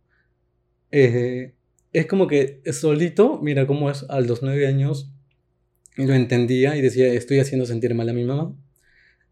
[0.90, 1.54] eh,
[1.92, 5.12] es como que solito, mira cómo es a los nueve años,
[5.96, 8.54] lo entendía y decía, estoy haciendo sentir mal a mi mamá.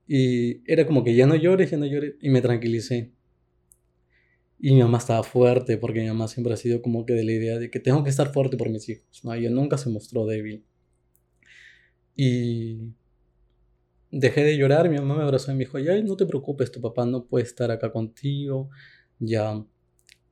[0.07, 3.13] Y era como que ya no llores, ya no llores, y me tranquilicé.
[4.61, 7.33] Y mi mamá estaba fuerte, porque mi mamá siempre ha sido como que de la
[7.33, 9.33] idea de que tengo que estar fuerte por mis hijos, ¿no?
[9.33, 10.65] Ella nunca se mostró débil.
[12.17, 12.93] Y
[14.11, 16.81] dejé de llorar, mi mamá me abrazó y me dijo, ya no te preocupes, tu
[16.81, 18.71] papá no puede estar acá contigo,
[19.21, 19.65] ya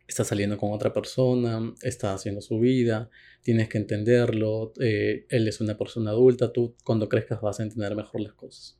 [0.06, 3.10] está saliendo con otra persona, está haciendo su vida,
[3.42, 7.94] tienes que entenderlo, eh, él es una persona adulta, tú cuando crezcas vas a entender
[7.96, 8.78] mejor las cosas.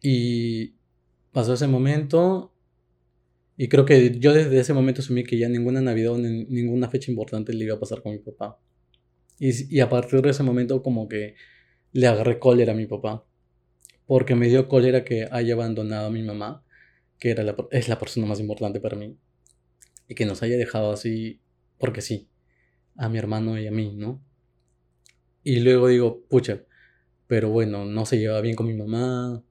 [0.00, 0.74] Y
[1.32, 2.52] pasó ese momento
[3.58, 6.90] y creo que yo desde ese momento asumí que ya ninguna Navidad o ni- ninguna
[6.90, 8.60] fecha importante le iba a pasar con mi papá.
[9.38, 11.36] Y, y a partir de ese momento como que
[11.92, 13.26] le agarré cólera a mi papá.
[14.06, 16.64] Porque me dio cólera que haya abandonado a mi mamá,
[17.20, 19.16] que era es la persona más importante para mí.
[20.08, 21.40] Y que nos haya dejado así,
[21.78, 22.28] porque sí,
[22.96, 24.22] a mi hermano y a mí, ¿no?
[25.42, 26.64] Y luego digo, pucha,
[27.26, 29.42] pero bueno, no se lleva bien con mi mamá.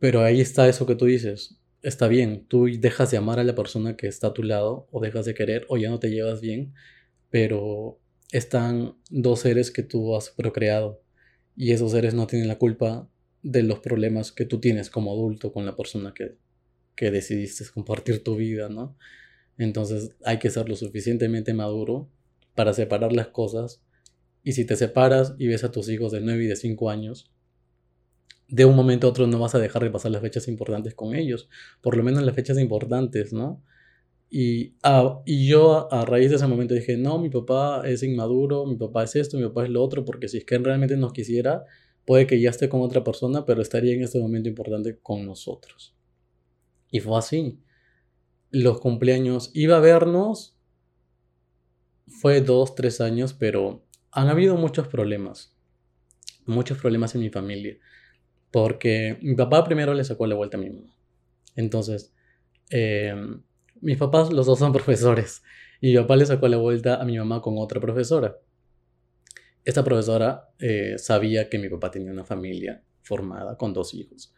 [0.00, 1.57] Pero ahí está eso que tú dices.
[1.82, 5.00] Está bien, tú dejas de amar a la persona que está a tu lado, o
[5.00, 6.74] dejas de querer, o ya no te llevas bien,
[7.30, 8.00] pero
[8.32, 11.02] están dos seres que tú has procreado
[11.56, 13.08] y esos seres no tienen la culpa
[13.42, 16.36] de los problemas que tú tienes como adulto con la persona que,
[16.94, 18.96] que decidiste compartir tu vida, ¿no?
[19.56, 22.08] Entonces hay que ser lo suficientemente maduro
[22.54, 23.82] para separar las cosas
[24.42, 27.30] y si te separas y ves a tus hijos de 9 y de 5 años,
[28.48, 31.14] de un momento a otro no vas a dejar de pasar las fechas importantes con
[31.14, 31.48] ellos,
[31.80, 33.62] por lo menos las fechas importantes, ¿no?
[34.30, 38.02] Y, ah, y yo a, a raíz de ese momento dije, no, mi papá es
[38.02, 40.96] inmaduro, mi papá es esto, mi papá es lo otro, porque si es que realmente
[40.96, 41.64] nos quisiera,
[42.04, 45.94] puede que ya esté con otra persona, pero estaría en este momento importante con nosotros.
[46.90, 47.60] Y fue así.
[48.50, 50.58] Los cumpleaños, iba a vernos,
[52.06, 55.54] fue dos, tres años, pero han habido muchos problemas,
[56.46, 57.78] muchos problemas en mi familia,
[58.50, 60.94] porque mi papá primero le sacó la vuelta a mi mamá.
[61.56, 62.14] Entonces,
[62.70, 63.14] eh,
[63.80, 65.42] mis papás, los dos son profesores.
[65.80, 68.38] Y mi papá le sacó la vuelta a mi mamá con otra profesora.
[69.64, 74.34] Esta profesora eh, sabía que mi papá tenía una familia formada con dos hijos.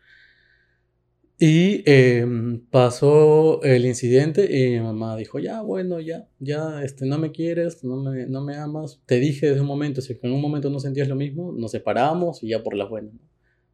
[1.38, 2.26] Y eh,
[2.70, 7.82] pasó el incidente y mi mamá dijo, ya, bueno, ya, ya, este, no me quieres,
[7.82, 9.00] no me, no me amas.
[9.06, 12.42] Te dije desde un momento, si en un momento no sentías lo mismo, nos separamos
[12.42, 13.14] y ya por las buenas.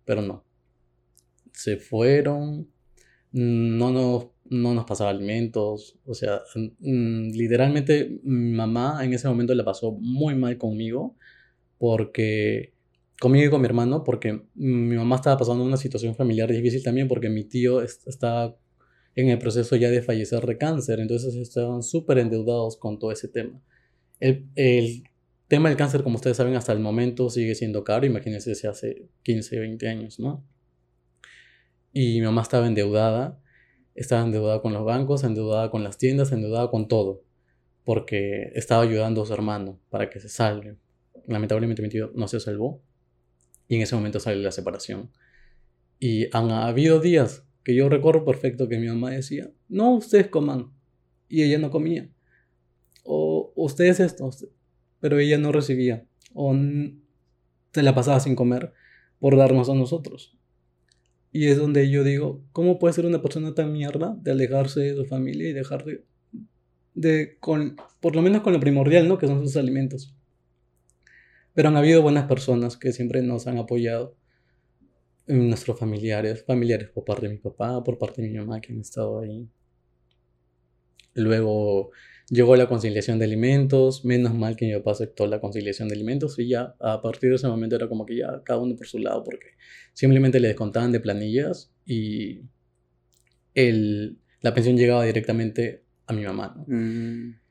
[0.07, 0.45] Pero no.
[1.53, 2.69] Se fueron,
[3.33, 6.43] no nos, no nos pasaba alimentos, o sea,
[6.81, 11.17] mm, literalmente mi mamá en ese momento la pasó muy mal conmigo,
[11.79, 12.75] porque
[13.21, 17.09] conmigo y con mi hermano, porque mi mamá estaba pasando una situación familiar difícil también,
[17.09, 18.57] porque mi tío est- estaba
[19.17, 23.29] en el proceso ya de fallecer de cáncer, entonces estaban súper endeudados con todo ese
[23.29, 23.63] tema.
[24.21, 25.05] El, el
[25.49, 29.09] tema del cáncer, como ustedes saben, hasta el momento sigue siendo caro, imagínense si hace
[29.23, 30.47] 15, 20 años, ¿no?
[31.93, 33.41] Y mi mamá estaba endeudada
[33.97, 37.25] estaba endeudada con los bancos, endeudada con las tiendas, endeudada con todo,
[37.83, 40.77] porque estaba ayudando a su hermano para que se salve.
[41.27, 42.83] Lamentablemente mi tío no se salvó
[43.67, 45.11] y en ese momento sale la separación.
[45.99, 50.73] Y han habido días que yo recuerdo perfecto que mi mamá decía, no, ustedes coman.
[51.29, 52.09] Y ella no comía.
[53.03, 54.31] O ustedes esto,
[55.01, 56.07] pero ella no recibía.
[56.35, 56.55] O
[57.73, 58.73] se la pasaba sin comer
[59.19, 60.37] por darnos a nosotros.
[61.33, 64.95] Y es donde yo digo, ¿cómo puede ser una persona tan mierda de alejarse de
[64.95, 66.05] su familia y dejar de,
[66.95, 69.19] de con, por lo menos con lo primordial, ¿no?
[69.19, 70.15] Que son sus alimentos.
[71.53, 74.17] Pero han habido buenas personas que siempre nos han apoyado
[75.27, 78.81] nuestros familiares, familiares por parte de mi papá, por parte de mi mamá que han
[78.81, 79.49] estado ahí.
[81.15, 81.91] Luego
[82.29, 86.39] llegó la conciliación de alimentos, menos mal que mi papá aceptó la conciliación de alimentos
[86.39, 88.99] y ya a partir de ese momento era como que ya cada uno por su
[88.99, 89.49] lado porque
[89.93, 92.41] simplemente le descontaban de planillas y
[93.55, 96.55] el, la pensión llegaba directamente a mi mamá.
[96.67, 97.47] Mm.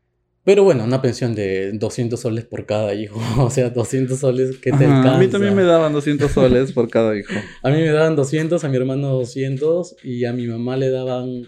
[0.45, 3.19] Pero bueno, una pensión de 200 soles por cada hijo.
[3.39, 5.15] O sea, 200 soles que te alcanza.
[5.15, 7.33] A mí también me daban 200 soles por cada hijo.
[7.63, 11.47] a mí me daban 200, a mi hermano 200 y a mi mamá le daban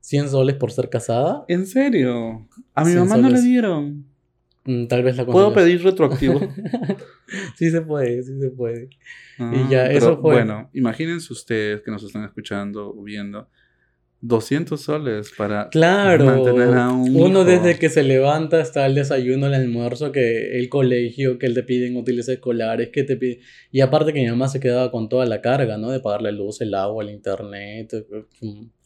[0.00, 1.44] 100 soles por ser casada.
[1.48, 2.48] ¿En serio?
[2.74, 4.06] A mi mamá no le dieron.
[4.64, 6.40] Mm, tal vez la ¿Puedo pedir retroactivo?
[7.56, 8.84] sí se puede, sí se puede.
[9.38, 10.34] y ah, ya, eso fue.
[10.34, 13.48] Bueno, imagínense ustedes que nos están escuchando o viendo
[14.22, 19.46] 200 soles para claro, mantener a un Uno desde que se levanta hasta el desayuno,
[19.46, 23.38] el almuerzo, que el colegio, que te piden útiles escolares, que te piden...
[23.72, 25.90] Y aparte que mi mamá se quedaba con toda la carga, ¿no?
[25.90, 27.94] De pagar la luz, el agua, el internet.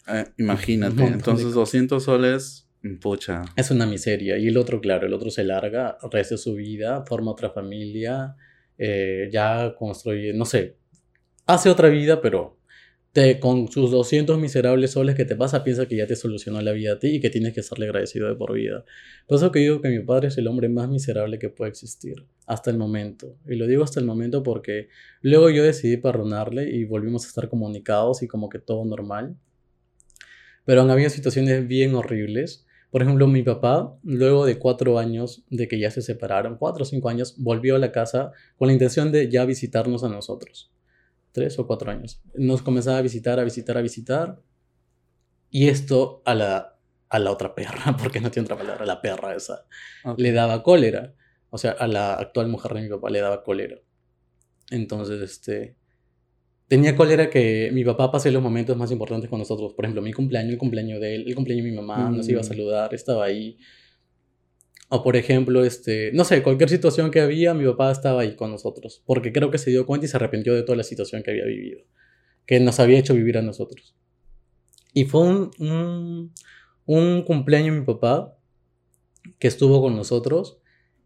[0.09, 2.69] Eh, imagínate, entonces 200 soles,
[3.01, 3.43] pucha.
[3.57, 4.39] Es una miseria.
[4.39, 8.37] Y el otro, claro, el otro se larga, resta su vida, forma otra familia,
[8.79, 10.77] eh, ya construye, no sé,
[11.47, 12.59] hace otra vida, pero
[13.39, 16.95] con sus 200 miserables soles que te pasa, piensa que ya te solucionó la vida
[16.95, 18.85] a ti y que tienes que serle agradecido de por vida.
[19.29, 22.27] Por eso que digo que mi padre es el hombre más miserable que puede existir,
[22.47, 23.37] hasta el momento.
[23.47, 24.89] Y lo digo hasta el momento porque
[25.21, 29.37] luego yo decidí perdonarle y volvimos a estar comunicados y como que todo normal.
[30.65, 32.67] Pero han habido situaciones bien horribles.
[32.91, 36.87] Por ejemplo, mi papá, luego de cuatro años de que ya se separaron, cuatro o
[36.87, 40.75] cinco años, volvió a la casa con la intención de ya visitarnos a nosotros
[41.35, 42.23] tres o cuatro años.
[42.35, 44.41] Nos comenzaba a visitar, a visitar, a visitar.
[45.51, 49.35] Y esto a la, a la otra perra, porque no tiene otra palabra, la perra
[49.35, 49.67] esa,
[50.17, 51.13] le daba cólera.
[51.51, 53.77] O sea, a la actual mujer de mi papá le daba cólera.
[54.71, 55.77] Entonces, este,
[56.69, 59.75] tenía cólera que mi papá pase los momentos más importantes con nosotros.
[59.75, 62.41] Por ejemplo, mi cumpleaños, el cumpleaños de él, el cumpleaños de mi mamá, nos iba
[62.41, 62.47] a mm.
[62.47, 63.59] saludar, estaba ahí.
[64.89, 68.51] O por ejemplo, este, no sé, cualquier situación que había, mi papá estaba ahí con
[68.51, 71.31] nosotros, porque creo que se dio cuenta y se arrepintió de toda la situación que
[71.31, 71.81] había vivido,
[72.47, 73.97] que nos había hecho vivir a nosotros.
[74.93, 76.33] Y fue un,
[76.87, 78.39] un, cumpleaños de mi papá
[79.39, 80.59] que estuvo con nosotros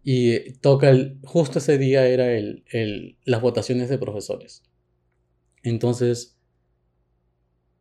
[0.03, 4.68] y toca el, justo ese día era el, el, las votaciones de profesores.
[5.69, 6.39] Entonces,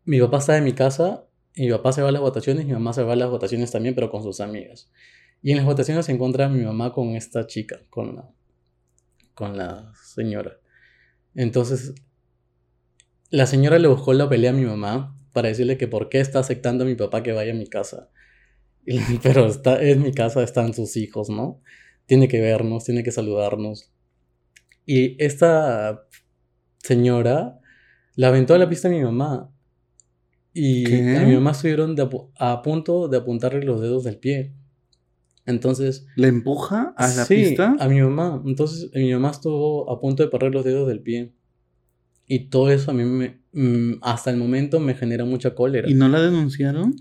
[0.06, 1.28] mi papá estaba en mi casa,
[1.58, 3.72] y mi papá se va a las votaciones, mi mamá se va a las votaciones
[3.72, 4.92] también, pero con sus amigas.
[5.42, 8.30] Y en las votaciones se encuentra mi mamá con esta chica, con la,
[9.34, 10.60] con la señora.
[11.34, 11.96] Entonces,
[13.32, 16.40] la señora le buscó la pelea a mi mamá para decirle que por qué está
[16.40, 18.10] aceptando a mi papá que vaya a mi casa.
[19.24, 21.62] pero está, es mi casa, están sus hijos, ¿no?
[22.06, 23.92] Tiene que vernos, tiene que saludarnos.
[24.86, 26.08] Y esta
[26.80, 27.60] señora
[28.18, 29.49] la aventó a la pista a mi mamá.
[30.51, 31.95] Y a mi mamá estuvieron
[32.39, 34.55] a punto de apuntarle los dedos del pie.
[35.45, 36.07] Entonces...
[36.15, 38.41] ¿Le empuja a la sí, a mi mamá.
[38.43, 41.32] Entonces mi mamá estuvo a punto de perder los dedos del pie.
[42.26, 45.88] Y todo eso a mí me, mm, hasta el momento me genera mucha cólera.
[45.88, 46.95] ¿Y no la denunciaron?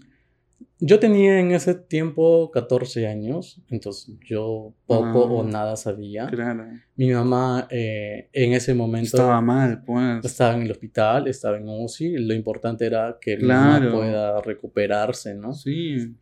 [0.79, 6.27] Yo tenía en ese tiempo 14 años, entonces yo poco o nada sabía.
[6.27, 6.67] Claro.
[6.97, 9.17] Mi mamá eh, en ese momento...
[9.17, 10.25] Estaba mal, pues.
[10.25, 12.19] Estaba en el hospital, estaba en UCI.
[12.19, 15.55] Lo importante era que mi mamá pueda recuperarse, ¿no?
[15.55, 16.15] Sí.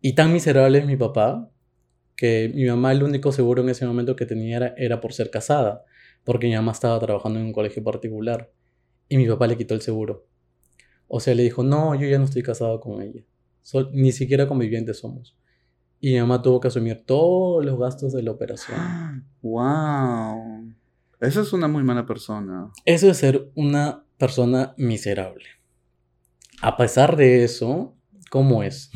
[0.00, 1.48] Y tan miserable es mi papá
[2.16, 5.84] que mi mamá el único seguro en ese momento que tenía era, por ser casada,
[6.24, 8.50] porque mi mamá estaba trabajando en un colegio particular
[9.08, 10.26] y mi papá le quitó el seguro.
[11.06, 13.22] O sea, le dijo, no, yo ya no estoy casado con ella,
[13.92, 15.36] ni siquiera convivientes somos.
[16.00, 19.24] Y mi mamá tuvo que asumir todos los gastos de la operación.
[19.42, 20.72] ¡Wow!
[21.20, 22.72] Esa es una muy mala persona.
[22.84, 25.44] Eso es ser una persona miserable.
[26.60, 27.94] A pesar de eso,
[28.30, 28.90] ¿cómo es?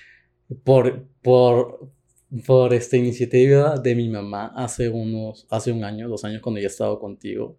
[0.64, 1.90] por, por,
[2.46, 6.66] por esta iniciativa de mi mamá hace unos, hace un año, dos años cuando ya
[6.66, 7.58] estaba contigo,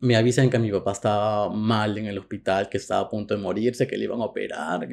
[0.00, 3.40] me avisan que mi papá estaba mal en el hospital, que estaba a punto de
[3.40, 4.86] morirse, que le iban a operar,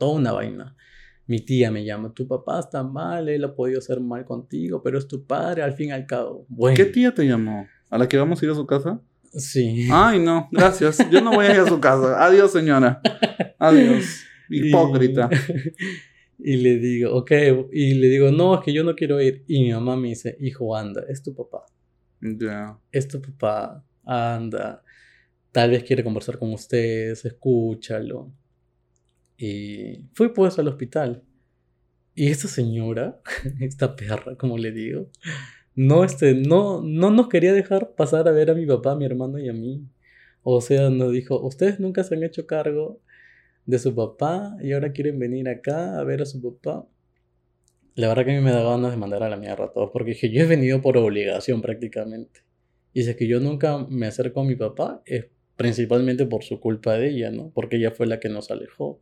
[0.00, 0.74] toda una vaina.
[1.26, 4.98] Mi tía me llama, tu papá está mal, él ha podido hacer mal contigo, pero
[4.98, 6.44] es tu padre al fin y al cabo.
[6.48, 7.68] Bueno, ¿Qué tía te llamó?
[7.88, 9.00] ¿A la que vamos a ir a su casa?
[9.32, 9.88] sí.
[9.92, 10.98] Ay, no, gracias.
[11.08, 12.24] Yo no voy a ir a su casa.
[12.26, 13.00] Adiós, señora.
[13.60, 14.24] Adiós.
[14.48, 15.30] Hipócrita.
[16.36, 17.30] Y, y le digo, ok,
[17.70, 19.44] y le digo, no, es que yo no quiero ir.
[19.46, 21.64] Y mi mamá me dice, hijo, anda, es tu papá.
[22.20, 22.76] Ya.
[22.92, 24.82] es tu papá, anda,
[25.52, 28.32] tal vez quiere conversar con ustedes, escúchalo.
[29.40, 31.22] Y fui pues al hospital.
[32.14, 33.20] Y esta señora,
[33.60, 35.08] esta perra, como le digo,
[35.74, 39.06] no, este, no, no nos quería dejar pasar a ver a mi papá, a mi
[39.06, 39.88] hermano y a mí.
[40.42, 43.00] O sea, nos dijo, ustedes nunca se han hecho cargo
[43.64, 46.86] de su papá y ahora quieren venir acá a ver a su papá.
[47.94, 49.90] La verdad que a mí me da ganas de mandar a la mierda a todos,
[49.90, 52.40] porque dije, yo he venido por obligación prácticamente.
[52.92, 55.26] Y si es que yo nunca me acerco a mi papá, es
[55.56, 57.50] principalmente por su culpa de ella, ¿no?
[57.54, 59.00] Porque ella fue la que nos alejó.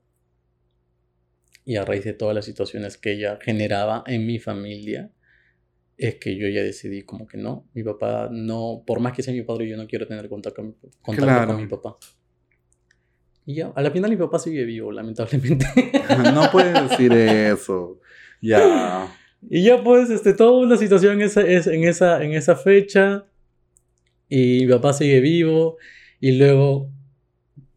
[1.69, 5.11] Y a raíz de todas las situaciones que ella generaba en mi familia,
[5.99, 9.35] es que yo ya decidí como que no, mi papá no, por más que sea
[9.35, 11.47] mi padre, yo no quiero tener contacto, con mi- contacto Claro.
[11.53, 11.99] con mi papá.
[13.45, 15.67] Y ya, a la final mi papá sigue vivo, lamentablemente.
[16.35, 18.01] No puedes decir eso.
[18.41, 19.15] Ya.
[19.51, 23.27] Y ya pues, este, toda una situación en esa, es- en, esa, en esa fecha.
[24.29, 25.77] Y mi papá sigue vivo.
[26.19, 26.91] Y luego,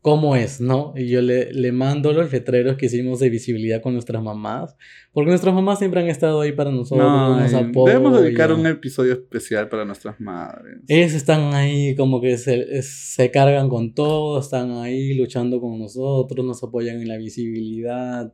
[0.01, 0.93] ¿cómo es, no?
[0.95, 4.75] Y yo le, le mando los letreros que hicimos de visibilidad con nuestras mamás.
[5.13, 7.97] Porque nuestras mamás siempre han estado ahí para nosotros, No, nos apoyan.
[7.97, 10.79] debemos dedicar un episodio especial para nuestras madres.
[10.87, 16.45] Ellos están ahí como que se, se cargan con todo, están ahí luchando con nosotros,
[16.45, 18.33] nos apoyan en la visibilidad.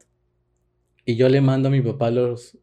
[1.06, 2.58] Y yo le mando a mi papá los,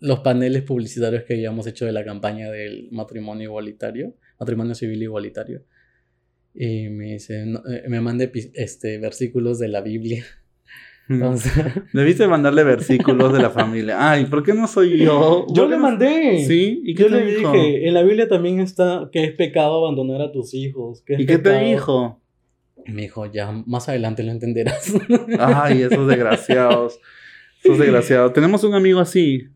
[0.00, 5.64] los paneles publicitarios que habíamos hecho de la campaña del matrimonio igualitario, matrimonio civil igualitario.
[6.58, 10.24] Y me dice, no, eh, me mande este, versículos de la Biblia.
[11.08, 11.52] Entonces,
[11.92, 14.10] Debiste mandarle versículos de la familia.
[14.10, 15.46] Ay, ¿por qué no soy yo?
[15.48, 16.44] yo ¿Por le mandé.
[16.46, 17.52] Sí, ¿y qué Yo te le dijo?
[17.52, 21.02] dije, en la Biblia también está que es pecado abandonar a tus hijos.
[21.06, 22.22] que ¿Y qué te pecado- dijo?
[22.86, 24.94] Me dijo, ya más adelante lo entenderás.
[25.38, 26.98] Ay, esos desgraciados.
[27.62, 28.32] Esos desgraciados.
[28.32, 29.48] Tenemos un amigo así.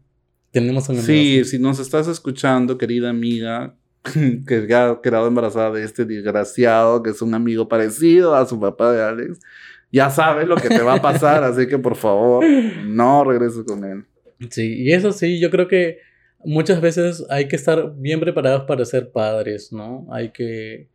[0.51, 1.51] Tenemos un amigo Sí, así.
[1.53, 3.77] si nos estás escuchando, querida amiga,
[4.47, 8.59] que ya ha quedado embarazada de este desgraciado, que es un amigo parecido a su
[8.59, 9.41] papá de Alex,
[9.93, 12.45] ya sabes lo que te va a pasar, así que por favor,
[12.87, 14.05] no regreses con él.
[14.51, 15.99] Sí, y eso sí, yo creo que
[16.45, 20.07] muchas veces hay que estar bien preparados para ser padres, ¿no?
[20.11, 20.89] Hay que...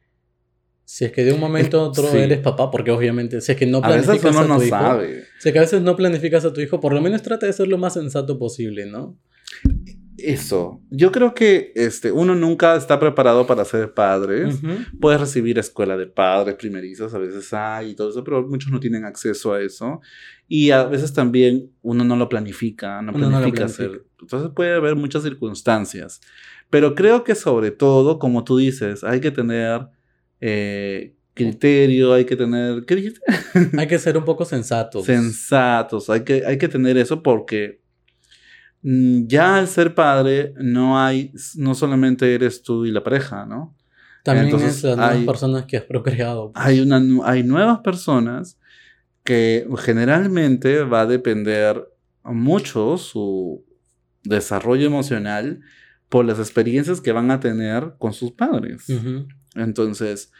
[0.87, 2.17] Si es que de un momento a otro Sí.
[2.17, 4.69] eres papá, porque obviamente si es que no A veces uno a tu no hijo,
[4.69, 5.23] sabe.
[5.39, 7.53] si es que a veces no planificas a tu hijo, por lo menos trata de
[7.53, 9.17] ser lo más sensato posible, ¿no?
[10.25, 10.81] Eso.
[10.89, 14.45] Yo creo que este, uno nunca está preparado para ser padre.
[14.45, 14.67] Ujú.
[14.99, 18.79] Puedes recibir escuela de padres primerizos, a veces hay y todo eso, pero muchos no
[18.79, 20.01] tienen acceso a eso.
[20.47, 24.03] Y a veces también uno no lo planifica, no Uno no planifica hacer.
[24.19, 26.21] Entonces puede haber muchas circunstancias.
[26.69, 29.87] Pero creo que sobre todo, como tú dices, hay que tener
[30.41, 33.21] eh, criterio, hay que tener, ¿qué dijiste?
[33.77, 35.05] Hay que ser un poco sensatos.
[35.05, 37.84] Sensatos, hay que, hay que tener eso porque
[39.27, 43.75] ya al ser padre no hay, no solamente eres tú y la pareja, ¿no?
[44.23, 46.51] También Entonces, es las nuevas hay- personas que has procreado.
[46.51, 46.65] pues.
[46.65, 48.59] hay, una, hay nuevas personas
[49.23, 51.83] que generalmente va a depender
[52.23, 53.65] mucho su
[54.23, 55.61] desarrollo emocional
[56.09, 58.87] por las experiencias que van a tener con sus padres.
[58.89, 59.27] Ujú.
[59.55, 60.31] Entonces,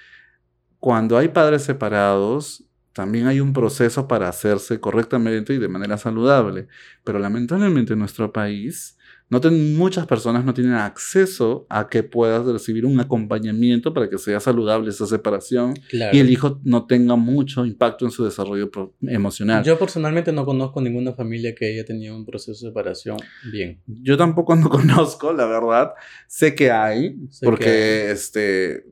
[0.79, 2.63] cuando hay padres separados,
[2.95, 6.67] también hay un proceso para hacerse correctamente y de manera saludable.
[7.03, 8.97] Pero lamentablemente en nuestro país,
[9.29, 14.17] no ten- muchas personas no tienen acceso a que puedas recibir un acompañamiento para que
[14.17, 16.15] sea saludable esa separación Claro.
[16.15, 18.69] y el hijo no tenga mucho impacto en su desarrollo
[19.01, 19.63] emocional.
[19.63, 23.17] Yo, Yo personalmente no conozco ninguna familia que haya tenido un proceso de separación
[23.51, 23.81] bien.
[24.17, 24.69] tampoco no
[25.09, 25.91] conozco, la verdad.
[26.27, 28.85] Sé que hay, Sé porque que este,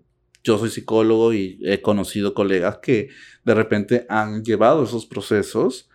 [0.43, 3.09] yo soy psicólogo y he conocido colegas que
[3.45, 5.89] de repente han llevado esos procesos,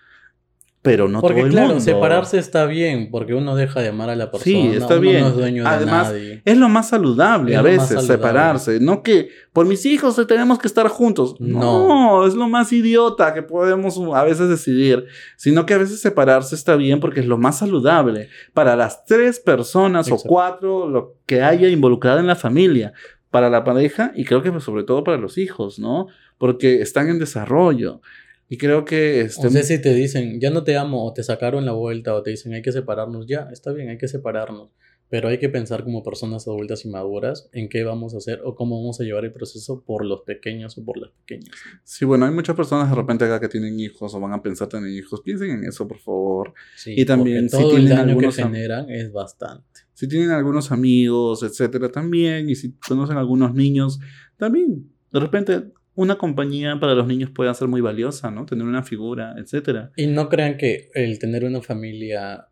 [0.81, 1.83] pero no Porque todo el claro, mundo.
[1.83, 4.45] separarse está bien, porque uno deja de amar a la persona.
[4.45, 5.21] Sí, está uno bien.
[5.23, 6.41] no es dueño de Además, nadie.
[6.45, 8.07] Es lo más saludable Es a veces, saludable.
[8.07, 8.81] separarse.
[8.81, 11.35] No que por mis hijos tenemos que estar juntos.
[11.41, 11.89] No.
[12.21, 12.27] No.
[12.27, 15.05] es lo más idiota que podemos a veces decidir.
[15.37, 19.41] Sino que a veces separarse está bien porque es lo más saludable para las tres
[19.41, 20.27] personas Exacto.
[20.27, 22.93] o cuatro lo que haya involucrado en la familia.
[23.31, 26.07] Para la pareja y creo que sobre todo para los hijos, ¿no?
[26.39, 28.01] Porque están en desarrollo.
[28.49, 29.21] Y creo que...
[29.21, 32.15] Este, O sea, si te dicen, ya no te amo, o te sacaron la vuelta,
[32.15, 34.71] o te dicen, hay que separarnos, ya, está bien, hay que separarnos.
[35.11, 38.55] Pero hay que pensar como personas adultas y maduras en qué vamos a hacer o
[38.55, 41.51] cómo vamos a llevar el proceso por los pequeños o por las pequeñas.
[41.85, 44.69] Sí, bueno, hay muchas personas de repente acá que tienen hijos o van a pensar
[44.69, 45.23] tener hijos.
[45.23, 46.53] Piensen en eso, por favor.
[46.77, 49.65] Sí, Y también, porque si todo el tienen daño que algunos am- generan es bastante.
[49.95, 52.51] Si tienen algunos amigos, etcétera, también.
[52.51, 53.99] Y si conocen algunos niños,
[54.37, 54.93] también.
[55.11, 55.63] De repente,
[55.95, 58.45] una compañía para los niños puede ser muy valiosa, ¿no?
[58.47, 59.91] Tener una figura, etcétera.
[59.97, 62.48] Y no crean que el tener una familia,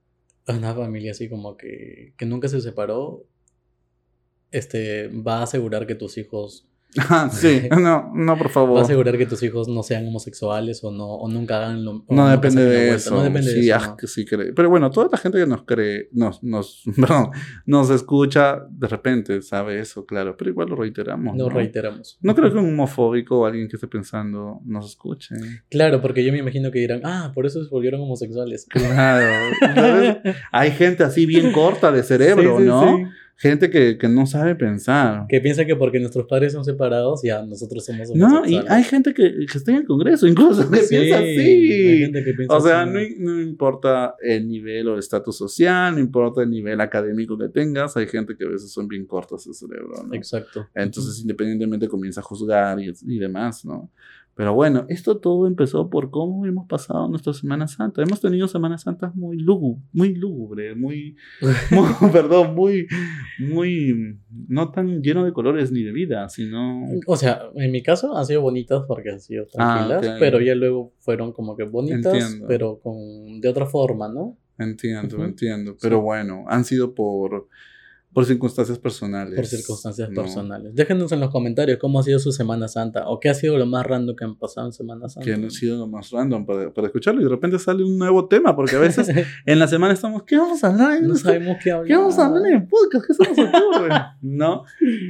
[0.54, 3.26] una familia así como que, que nunca se separó,
[4.50, 6.68] este, va a asegurar que tus hijos,
[6.98, 7.68] Ah, sí.
[7.86, 8.82] No, no, por va a favor.
[8.82, 12.28] asegurar que tus hijos no sean homosexuales o no, o nunca hagan lo o No
[12.28, 13.14] depende de eso.
[13.14, 13.76] No depende sí, de eso.
[13.76, 14.08] ah, no.
[14.08, 14.52] sí cree.
[14.52, 17.30] Pero bueno, toda la gente que nos cree, nos, nos, perdón,
[17.66, 20.36] nos escucha, de repente sabe eso, claro.
[20.36, 21.36] Pero igual lo reiteramos.
[21.36, 21.50] No ¿no?
[21.50, 22.18] reiteramos.
[22.20, 25.34] No creo que un homofóbico o alguien que esté pensando nos escuche.
[25.70, 28.66] Claro, porque yo me imagino que dirán, ah, por eso se volvieron homosexuales.
[28.68, 29.54] Claro.
[30.52, 33.10] Hay gente así bien corta de cerebro, Sí, sí, ¿no?
[33.38, 35.26] Gente que, que no sabe pensar.
[35.28, 39.12] Que piensa que porque nuestros padres son separados, ya nosotros somos No, y hay gente
[39.12, 41.98] que, que está en el Congreso, incluso, que Sí, piensa hay así.
[41.98, 43.14] gente que piensa O sea, así.
[43.18, 47.50] no, no importa el nivel o el estatus social, no importa el nivel académico que
[47.50, 50.14] tengas, hay gente que a veces son bien cortas de cerebro, ¿no?
[50.14, 50.66] Exacto.
[50.74, 53.90] Entonces, independientemente comienza a juzgar y, y demás, ¿no?
[54.36, 58.02] Pero bueno, esto todo empezó por cómo hemos pasado nuestra Semana Santa.
[58.02, 61.16] Hemos tenido Semanas Santas muy lúgubres, muy lúgubres, muy,
[61.70, 62.86] muy- perdón, muy,
[63.38, 64.18] muy,
[64.48, 66.82] no tan lleno de colores ni de vida, sino...
[67.06, 70.54] O sea, en mi caso han sido bonitas porque han sido Ah, tranquilas, pero ya
[70.54, 72.46] luego fueron como que bonitas, Entiendo.
[72.46, 74.36] pero con de otra forma, ¿no?
[74.58, 75.76] Entiendo, entiendo.
[75.80, 77.48] Pero bueno, han sido por,
[78.16, 79.34] por circunstancias personales.
[79.34, 80.22] Por circunstancias ¿no?
[80.22, 80.74] personales.
[80.74, 83.66] Déjenos en los comentarios cómo ha sido su Semana Santa o qué ha sido lo
[83.66, 85.22] más random que han pasado en Semana Santa.
[85.22, 88.26] Que han sido lo más random para, para escucharlo y de repente sale un nuevo
[88.26, 89.10] tema, porque a veces
[89.44, 91.02] en la semana estamos, ¿qué vamos a hablar?
[91.02, 91.88] no sabemos qué hablar.
[91.88, 93.06] ¿Qué vamos a hablar en el podcast?
[93.06, 93.90] ¿Qué se nos ocurre?
[94.22, 94.64] ¿No?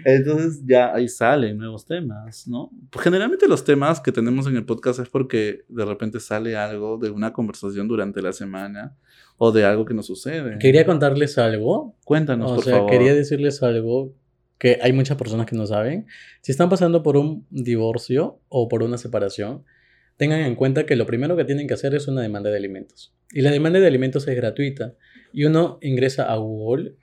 [0.05, 2.73] Entonces ya ahí salen nuevos temas, ¿no?
[2.91, 6.99] Pues generalmente los temas que tenemos en el podcast es porque de repente sale algo
[6.99, 8.97] de una conversación durante la semana
[9.39, 10.59] o de algo que nos sucede.
[10.59, 11.95] Quería contarles algo.
[12.05, 12.91] Cuéntanos, O por sea, favor.
[12.91, 14.15] quería decirles algo
[14.59, 16.07] que hay muchas personas que no saben.
[16.41, 19.65] Si están pasando por un divorcio o por una separación,
[20.17, 23.13] tengan en cuenta que lo primero que tienen que hacer es una demanda de alimentos.
[23.33, 24.95] Y la demanda de alimentos es gratuita.
[25.33, 26.95] Y uno ingresa a Google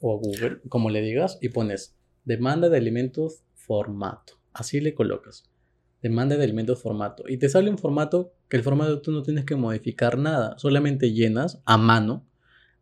[0.00, 4.34] o a Google, como le digas, y pones demanda de alimentos formato.
[4.54, 5.44] Así le colocas.
[6.02, 7.24] Demanda de alimentos formato.
[7.28, 10.56] Y te sale un formato que el formato tú no tienes que modificar nada.
[10.58, 12.26] Solamente llenas a mano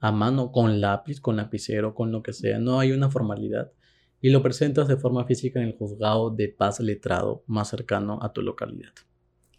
[0.05, 3.73] a mano, con lápiz, con lapicero, con lo que sea, no hay una formalidad,
[4.21, 8.31] y lo presentas de forma física en el juzgado de paz letrado más cercano a
[8.31, 8.93] tu localidad.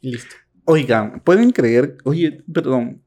[0.02, 0.36] Listo.
[0.66, 3.02] Oigan, pueden creer, oye, perdón,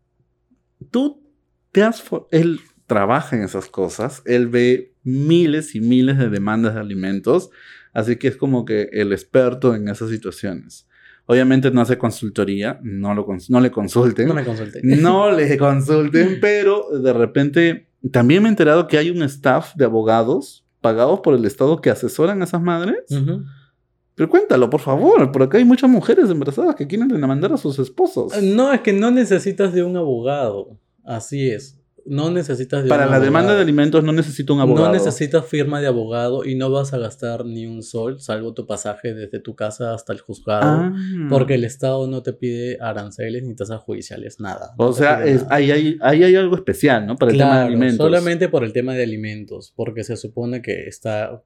[0.90, 1.22] tú
[1.70, 6.80] te has, él trabaja en esas cosas, él ve miles y miles de demandas de
[6.80, 7.50] alimentos,
[7.92, 10.86] así que es como que el experto en esas situaciones.
[11.26, 14.80] Obviamente no hace consultoría, no, lo cons- no le consulten, No me consulté.
[14.82, 19.84] no le consulten, pero de repente también me he enterado que hay un staff de
[19.84, 22.96] abogados pagados por el Estado que asesoran a esas madres.
[24.14, 27.78] Pero cuéntalo, por favor, por acá hay muchas mujeres embarazadas que quieren demandar a sus
[27.78, 28.32] esposos.
[28.42, 30.78] No, es que no necesitas de un abogado.
[31.04, 31.77] Así es.
[32.08, 34.86] No necesitas de Para la demanda de alimentos no necesito un abogado.
[34.86, 38.66] No necesitas firma de abogado y no vas a gastar ni un sol, salvo tu
[38.66, 40.66] pasaje desde tu casa hasta el juzgado.
[40.66, 40.92] Ah.
[41.28, 44.74] Porque el Estado no te pide aranceles ni tasas judiciales, nada.
[44.78, 45.54] O No sea, es- nada.
[45.56, 47.16] ahí, hay, ahí hay algo especial, ¿no?
[47.16, 47.98] Para el tema de alimentos.
[48.06, 51.42] solamente por el tema de alimentos, porque se supone que está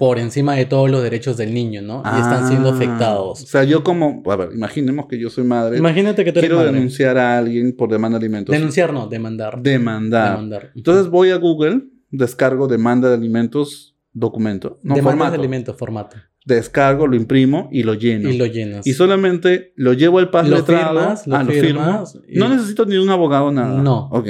[0.00, 2.02] por encima de todos los derechos del niño, ¿no?
[2.04, 3.42] Y están siendo Ah, afectados.
[3.42, 6.48] O sea, yo como, a ver, imaginemos que yo soy madre, Imagínate que tú eres
[6.48, 6.72] quiero madre.
[6.72, 8.52] denunciar a alguien por demanda de alimentos.
[8.52, 9.60] Denunciar no, demandar.
[9.62, 10.30] Demandar.
[10.32, 10.72] Demandar.
[10.74, 15.30] Entonces voy a Google, descargo demanda de alimentos, documento, no Demanda formato.
[15.32, 16.16] de alimentos, formato.
[16.46, 18.30] Descargo, lo imprimo y lo lleno.
[18.30, 18.86] Y lo llenas.
[18.86, 20.98] Y solamente lo llevo al paz Lo letrado.
[20.98, 22.26] firmas, lo ah, lo firmas firmo.
[22.26, 23.82] y- No necesito ni un abogado, nada.
[23.82, 24.08] No.
[24.10, 24.26] Ok.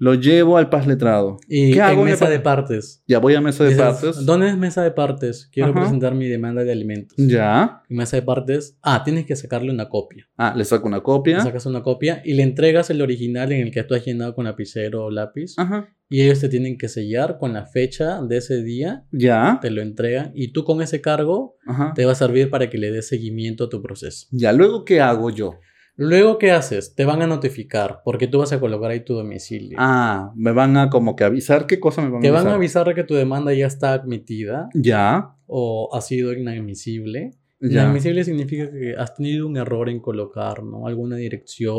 [0.00, 1.36] Lo llevo al paz letrado.
[1.46, 3.02] Y ¿Qué hago en mesa de partes.
[3.06, 4.24] Ya voy a mesa de Dices, partes.
[4.24, 5.48] ¿Dónde es mesa de partes?
[5.52, 5.80] Quiero Ajá.
[5.82, 7.14] presentar mi demanda de alimentos.
[7.18, 7.82] Ya.
[7.88, 8.78] En mesa de partes.
[8.82, 10.26] Ah, tienes que sacarle una copia.
[10.38, 11.40] Ah, le saco una Le copia.
[11.42, 14.46] sacas una copia y le entregas el original en el que tú has llenado con
[14.46, 15.52] lapicero o lápiz.
[15.58, 15.94] Ajá.
[16.08, 19.58] Y ellos te tienen que sellar con la fecha de ese día, Ya.
[19.60, 21.92] te lo entregan y tú con ese cargo Ajá.
[21.94, 24.26] te va a servir para que le des seguimiento a tu proceso.
[24.32, 24.52] Ya.
[24.52, 25.56] Luego, ¿qué hago yo?
[26.02, 26.94] Luego, ¿qué haces?
[26.94, 29.76] Te van a notificar porque tú vas a colocar ahí tu domicilio.
[29.78, 31.66] Ah, me van a como que avisar.
[31.66, 32.44] ¿Qué cosa me van a te avisar?
[32.44, 35.34] van a avisar de que tu demanda ya está admitida Ya.
[35.46, 37.32] o ha sido inadmisible
[37.62, 37.82] Ya.
[37.82, 40.86] Inadmisible significa que has tenido un error en colocar, ¿no?
[40.86, 41.72] Alguna dirección,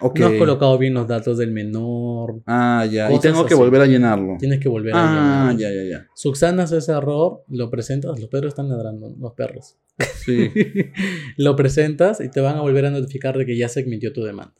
[0.00, 3.12] no has colocado bien los datos del menor, Ah, ya.
[3.12, 3.62] Y tengo que así.
[3.62, 4.36] volver a llenarlo.
[4.40, 5.60] tienes que volver a Ah, llenarlos.
[5.62, 6.06] ya, ya, ya.
[6.14, 9.76] Subsanas ese error, lo presentas, los perros están ladrando, los perros.
[10.24, 10.50] Sí.
[11.36, 14.24] lo presentas y te van a volver a notificar de que ya se admitió tu
[14.24, 14.54] demanda.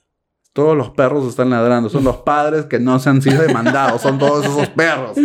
[0.53, 1.89] Todos los perros están ladrando.
[1.89, 4.03] Son los padres que no se han sido demandados.
[4.03, 5.17] Son todos esos perros.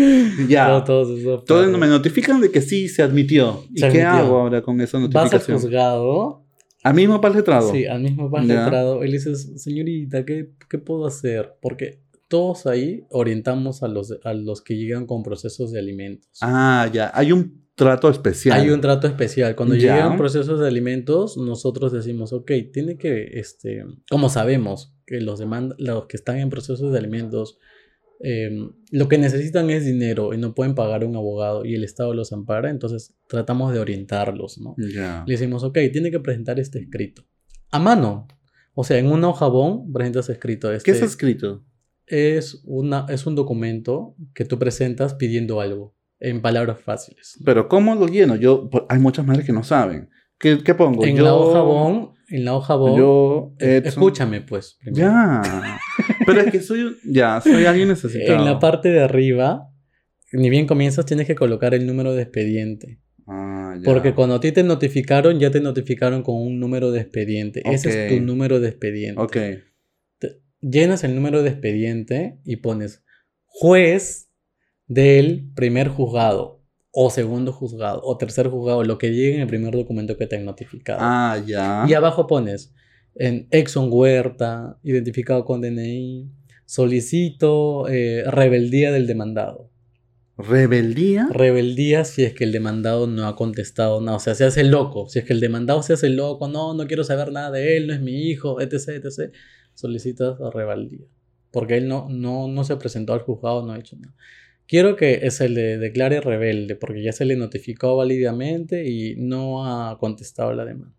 [0.47, 0.67] Ya.
[0.67, 1.79] No, todos esos Entonces perros.
[1.79, 3.63] me notifican de que sí se admitió.
[3.73, 4.25] ¿Y Se qué admitió.
[4.27, 5.59] hago ahora con esa Vas al notificación?
[5.59, 6.43] juzgado
[6.83, 7.71] ¿A mismo pal letrado?
[7.71, 8.41] Sí, al mismo Ya.
[8.43, 9.01] letrado.
[9.01, 11.55] Él dice, señorita, ¿qué, ¿qué puedo hacer?
[11.59, 16.29] Porque todos ahí orientamos a los, a los que llegan con procesos de alimentos.
[16.41, 17.09] Ah, ya.
[17.15, 18.59] Hay un trato especial.
[18.61, 19.55] Hay un trato especial.
[19.55, 19.95] Cuando Ya.
[19.95, 25.75] llegan procesos de alimentos, nosotros decimos, ok, tiene que, este, como sabemos que los, demanda,
[25.79, 27.57] los que están en procesos de alimentos,
[28.21, 28.49] eh,
[28.91, 32.31] lo que necesitan es dinero y no pueden pagar un abogado y el Estado los
[32.31, 34.75] ampara, entonces tratamos de orientarlos, ¿no?
[34.77, 35.23] Ya.
[35.27, 37.23] Le decimos, ok, tiene que presentar este escrito.
[37.71, 38.27] A mano.
[38.73, 40.71] O sea, en una hoja bon presentas escrito.
[40.71, 41.63] Este, ¿Qué está escrito?
[42.07, 47.39] es, una, es un documento que tú presentas pidiendo algo en palabras fáciles.
[47.43, 48.35] Pero ¿cómo lo lleno?
[48.35, 50.09] Yo, hay muchas madres que no saben.
[50.37, 51.03] ¿Qué, qué pongo?
[51.05, 53.87] En yo, la hoja bon, en la hoja bon, Yo, Edson.
[53.87, 54.77] escúchame pues.
[54.81, 55.07] primero.
[55.07, 55.41] Ya.
[56.25, 58.37] Pero es que soy, un- ya, soy alguien necesitado.
[58.39, 59.69] En la parte de arriba,
[60.31, 62.99] ni bien comienzas, tienes que colocar el número de expediente.
[63.27, 63.83] Ah, ya.
[63.85, 67.61] Porque cuando a ti te notificaron, ya te notificaron con un número de expediente.
[67.65, 69.21] Ese es tu número de expediente.
[69.21, 69.37] Ok.
[70.19, 73.03] te- llenas el número de expediente y pones
[73.45, 74.29] juez
[74.87, 76.54] del primer juzgado
[76.97, 80.37] o segundo juzgado o tercer juzgado, lo que llegue en el primer documento que te
[80.37, 80.99] han notificado.
[81.01, 81.85] Ah, ya.
[81.89, 82.73] Y abajo pones
[83.15, 86.31] en Exxon Huerta, identificado con DNI,
[86.65, 89.69] solicito eh, rebeldía del demandado.
[90.37, 91.27] ¿Rebeldía?
[91.31, 95.09] Rebeldía si es que el demandado no ha contestado nada, o sea, se hace loco.
[95.09, 97.87] Si es que el demandado se hace loco, no, no quiero saber nada de él,
[97.87, 99.33] no es mi hijo, etc, etc,
[99.73, 101.05] solicitas rebeldía.
[101.51, 104.15] Porque él no, no, no se presentó al juzgado, no ha hecho nada.
[104.67, 109.97] Quiero que se le declare rebelde, porque ya se le notificó válidamente y no ha
[109.99, 110.95] contestado la demanda.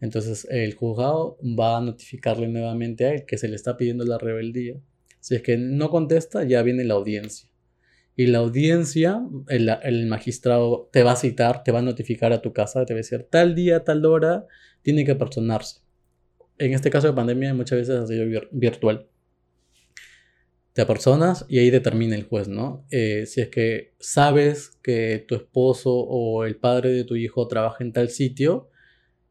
[0.00, 4.18] Entonces el juzgado va a notificarle nuevamente a él que se le está pidiendo la
[4.18, 4.76] rebeldía.
[5.20, 7.48] Si es que no contesta, ya viene la audiencia.
[8.16, 12.42] Y la audiencia, el, el magistrado te va a citar, te va a notificar a
[12.42, 14.46] tu casa, te va a decir tal día, tal hora,
[14.82, 15.80] tiene que personarse.
[16.58, 19.08] En este caso de pandemia muchas veces ha sido vir- virtual.
[20.74, 22.84] Te apersonas y ahí determina el juez, ¿no?
[22.90, 27.82] Eh, si es que sabes que tu esposo o el padre de tu hijo trabaja
[27.82, 28.68] en tal sitio,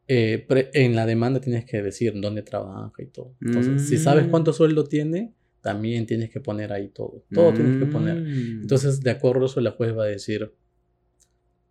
[0.08, 3.34] eh, en la demanda tienes que decir dónde trabaja y todo.
[3.42, 4.30] Entonces, si sabes Mm.
[4.30, 7.24] cuánto sueldo tiene, también tienes que poner ahí todo.
[7.32, 8.22] Todo tienes que poner.
[8.22, 8.62] Mm.
[8.62, 10.50] Entonces, de acuerdo a eso, la juez va a decir,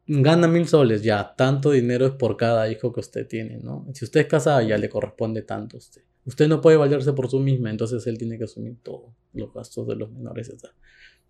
[0.08, 3.88] gana mil soles, ya, tanto dinero es por cada hijo que usted tiene, ¿no?
[3.94, 6.02] Si usted es casada, ya le corresponde tanto a usted.
[6.26, 9.88] Usted no puede valerse por sí misma, entonces él tiene que asumir todos los gastos
[9.88, 10.50] de los menores.
[10.50, 10.72] edad.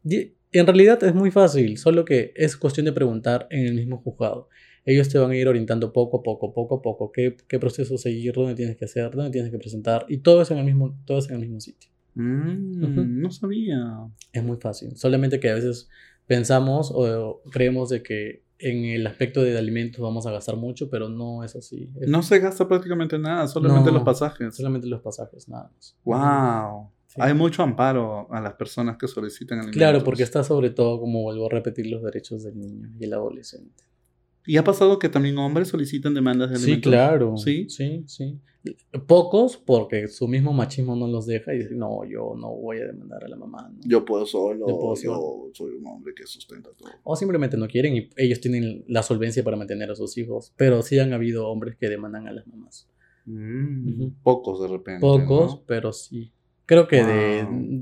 [0.03, 3.97] Y en realidad es muy fácil, solo que es cuestión de preguntar en el mismo
[3.97, 4.49] juzgado.
[4.85, 7.97] Ellos te van a ir orientando poco a poco, poco a poco, qué, qué proceso
[7.97, 10.97] seguir, dónde tienes que hacer, dónde tienes que presentar, y todo es en el mismo,
[11.05, 11.89] todo es en el mismo sitio.
[12.15, 13.03] Mm, Ujú.
[13.05, 14.07] No sabía.
[14.33, 14.95] Es muy fácil.
[14.97, 15.89] Solamente que a veces
[16.27, 21.09] pensamos o creemos de que en el aspecto de alimentos vamos a gastar mucho, pero
[21.09, 21.89] no es así.
[21.99, 23.97] Es No se gasta prácticamente nada, solamente No.
[23.97, 24.55] los pasajes.
[24.55, 25.95] solamente los pasajes, nada más.
[26.03, 26.89] Wow.
[27.07, 27.19] Sí.
[27.21, 29.77] Hay mucho amparo a las personas que solicitan alimentos.
[29.77, 33.13] Claro, porque está sobre todo, como vuelvo a repetir, los derechos del niño y el
[33.13, 33.83] adolescente.
[34.45, 36.91] ¿Y ha pasado que también hombres solicitan demandas de Sí, alimentos?
[36.91, 37.37] claro.
[37.37, 37.67] Sí.
[37.69, 38.39] Sí, sí.
[39.07, 42.85] Pocos, porque su mismo machismo no los deja y dicen, no, yo no voy a
[42.85, 43.69] demandar a la mamá.
[43.73, 43.79] ¿no?
[43.83, 46.89] Yo puedo solo, Yo puedo yo soy un hombre que sustenta todo.
[47.03, 50.53] O simplemente no quieren y ellos tienen la solvencia para mantener a sus hijos.
[50.55, 52.87] Pero sí han habido hombres que demandan a las mamás.
[53.25, 54.07] Mm.
[54.23, 55.01] Pocos de repente.
[55.01, 55.63] Pocos, ¿no?
[55.65, 56.31] pero sí.
[56.65, 57.07] Creo que Wow.
[57.07, 57.81] de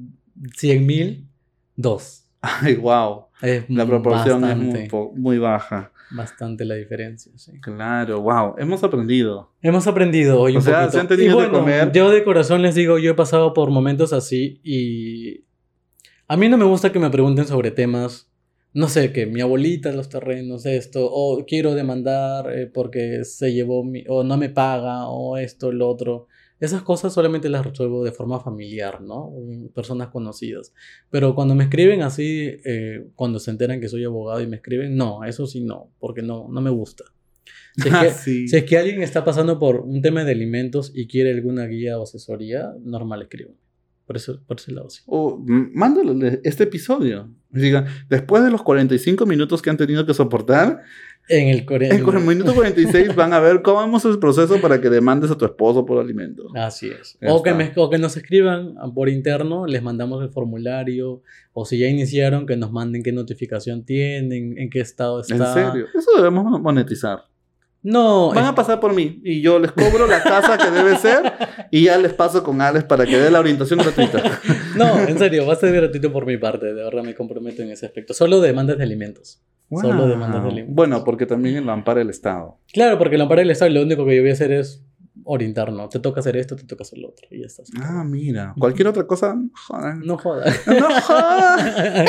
[0.57, 1.27] 100 mil,
[1.75, 2.25] dos.
[2.41, 3.25] Ay, wow.
[3.41, 5.91] Es La proporción bastante, es muy baja.
[6.15, 7.53] Bastante la diferencia, sí.
[7.61, 8.55] Claro, wow.
[8.57, 9.51] Hemos aprendido.
[9.61, 10.91] Hemos aprendido hoy O un sea, poquito.
[10.91, 11.91] se han tenido Y bueno, comer.
[11.91, 15.45] Yo de corazón les digo, yo he pasado por momentos así y
[16.27, 18.31] a mí no me gusta que me pregunten sobre temas,
[18.73, 23.83] no sé, que mi abuelita los terrenos, esto, o quiero demandar eh, porque se llevó
[23.83, 26.27] mi, o no me paga, o esto, lo otro.
[26.61, 29.33] Esas cosas solamente las resuelvo de forma familiar, ¿no?
[29.73, 30.73] Personas conocidas.
[31.09, 34.95] Pero cuando me escriben así, eh, cuando se enteran que soy abogado y me escriben,
[34.95, 37.03] no, eso sí no, porque no, no me gusta.
[37.77, 38.47] Si es, Ah, que, sí.
[38.47, 41.97] si es que alguien está pasando por un tema de alimentos y quiere alguna guía
[41.97, 43.55] o asesoría, normal escribo.
[44.05, 45.01] Por, eso, por ese lado sí.
[45.07, 47.33] O mándale este episodio.
[47.49, 50.83] Digan, después de los 45 minutos que han tenido que soportar,
[51.31, 54.89] En el En el minuto 46 van a ver cómo vamos el proceso para que
[54.89, 56.43] demandes a tu esposo por alimento.
[56.55, 57.17] Así es.
[57.27, 61.21] O que, me- o que nos escriban por interno, les mandamos el formulario.
[61.53, 65.35] O si ya iniciaron, que nos manden qué notificación tienen, en qué estado está.
[65.35, 67.25] En serio, eso debemos monetizar.
[67.83, 70.97] No, Van es- a pasar por mí y yo les cobro la tasa que debe
[70.97, 71.33] ser
[71.71, 74.21] y ya les paso con Alex para que dé la orientación gratuita.
[74.77, 76.67] no, en serio, va a ser gratuito por mi parte.
[76.67, 78.13] De verdad me comprometo en ese aspecto.
[78.13, 79.41] Solo demandas de alimentos.
[79.79, 80.75] Solo demandas de alimentos.
[80.75, 82.57] Bueno, porque también lo ampara el Estado.
[82.73, 84.83] Claro, porque el amparo del Estado lo único que yo voy a hacer es
[85.23, 85.87] orientar, ¿no?
[85.87, 87.27] Te toca hacer esto, te toca hacer lo otro.
[87.31, 87.63] Y ya está.
[87.81, 88.53] Ah, mira.
[88.57, 89.35] Cualquier otra cosa,
[89.67, 90.01] jodan.
[90.01, 90.53] No jodan.
[90.67, 92.05] No jodan.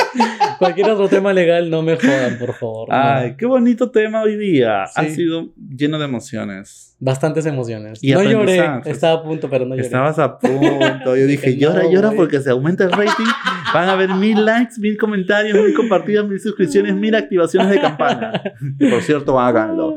[0.58, 2.88] Cualquier otro tema legal, no me jodan, por favor.
[2.88, 2.94] no.
[2.96, 4.84] Ay, qué bonito tema hoy día.
[4.84, 6.91] Ha sido lleno de emociones.
[7.05, 7.98] Bastantes emociones.
[8.00, 9.84] Y no lloré, estaba a punto, pero no lloré.
[9.86, 11.16] Estabas a punto.
[11.16, 13.26] Yo dije, llora, no, llora porque se aumenta el rating.
[13.74, 18.40] Van a haber mil likes, mil comentarios, mil compartidas, mil suscripciones, mil activaciones de campana.
[18.78, 19.96] Por cierto, háganlo.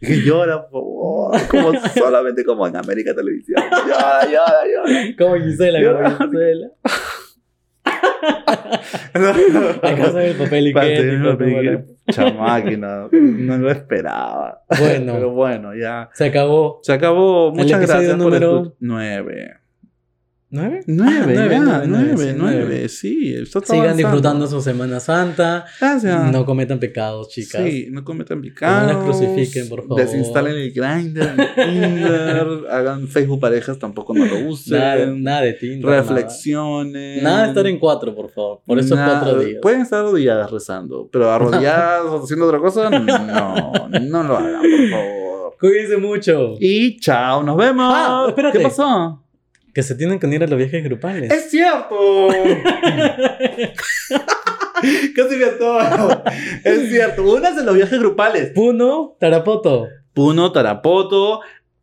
[0.00, 1.48] Dije, llora, por favor.
[1.48, 3.62] Como, solamente como en América Televisión.
[3.70, 5.16] Llora, llora, llora.
[5.16, 6.18] Como Gisela, Llora.
[6.18, 6.68] como Gisela.
[9.82, 11.28] Acá sale el papel higiénico.
[11.72, 14.62] La- Chamáquina, no lo esperaba.
[14.78, 15.12] Bueno.
[15.14, 16.10] Pero bueno, ya.
[16.14, 16.80] Se acabó.
[16.82, 17.52] Se acabó.
[17.52, 19.61] Muchas gracias por número- escuchar.
[20.54, 20.82] Nueve.
[20.86, 21.32] ¿Nueve?
[21.34, 23.34] Nueve, Ah, nueve, ya, nueve, nueve, nueve, sí, nueve, sí.
[23.36, 23.96] está Sigan avanzando.
[23.96, 25.64] disfrutando su Semana Santa.
[25.80, 26.30] Gracias.
[26.30, 27.62] No cometan pecados, chicas.
[27.64, 28.92] Sí, no cometan picados.
[28.92, 29.98] No las crucifiquen, por favor.
[30.00, 34.78] Desinstalen el Grindr, el Tinder, hagan Facebook parejas, tampoco no lo usen.
[34.78, 35.88] Nada, nada de Tinder.
[35.88, 36.02] nada.
[36.02, 37.22] Reflexiones.
[37.22, 38.60] Nada de estar en cuatro, por favor.
[38.66, 39.58] Por esos Nada- cuatro días.
[39.62, 44.90] Pueden estar arrodilladas rezando, pero arrodilladas o haciendo otra cosa, no, no lo hagan, por
[44.90, 45.56] favor.
[45.58, 46.56] Cuídense mucho.
[46.60, 47.86] Y chao, nos vemos.
[47.96, 48.58] Ah, espérate.
[48.58, 49.18] ¿Qué pasó?
[49.74, 51.30] Que se tienen que unir a los viajes grupales.
[51.32, 52.28] ¡Es cierto!
[55.16, 56.22] Casi me atoro.
[56.64, 57.22] Es cierto.
[57.22, 58.50] Unas en los viajes grupales.
[58.54, 59.86] Puno, Tarapoto.
[60.12, 61.40] Puno, Tarapoto.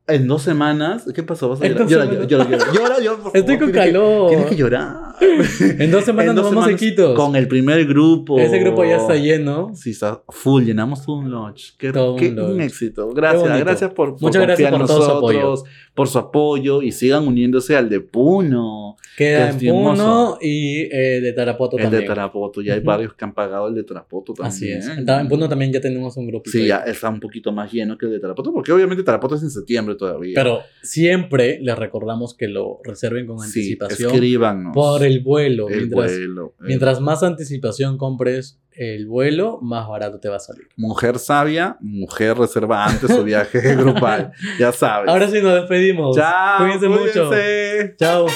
[0.08, 1.06] En dos semanas.
[1.14, 1.50] ¿Qué pasó?
[1.50, 1.88] ¿Vas a llorar?
[1.88, 3.32] Llora, llora, llora, llora, llora, por favor.
[3.38, 4.28] Estoy con Tienes que- calor.
[4.30, 4.96] Tienes que llorar.
[5.80, 7.14] En dos semanas En nos vamos a.
[7.14, 8.40] Con el primer grupo.
[8.40, 9.72] Ese grupo ya está lleno.
[9.76, 10.64] Sí, está full.
[10.64, 11.74] Llenamos todo un lodge.
[11.78, 12.54] Qué, Todo un qué- lodge.
[12.54, 13.10] un éxito.
[13.14, 13.60] Gracias.
[13.60, 15.54] Gracias por, por Muchas gracias por todo su apoyo.
[16.00, 16.82] Por su apoyo.
[16.82, 18.96] Y sigan uniéndose al de Puno.
[19.18, 19.92] Queda Que en hermoso.
[20.04, 22.02] Puno y eh, de Tarapoto El también.
[22.04, 22.62] de Tarapoto.
[22.62, 24.48] Ya hay varios que han pagado el de Tarapoto también.
[24.50, 24.88] Así es.
[24.88, 26.50] En Puno también ya tenemos un grupo.
[26.50, 29.44] Sí, ya está un poquito más lleno que el de Tarapoto, porque obviamente Tarapoto es
[29.44, 30.34] en septiembre todavía.
[30.36, 34.74] Pero siempre les recordamos que lo reserven con sí, anticipación escríbanos.
[34.74, 35.68] por el vuelo.
[35.70, 36.54] El mientras, vuelo.
[36.62, 40.68] el- mientras más anticipación compres el vuelo, más barato te va a salir.
[40.78, 44.32] Mujer sabia, mujer reserva antes su viaje grupal.
[44.58, 45.10] Ya sabes.
[45.10, 46.16] Ahora sí nos despedimos.
[46.16, 46.60] Chao.
[46.60, 47.28] Cuídense mucho.
[47.28, 47.96] cuídense.
[47.98, 48.28] Chao.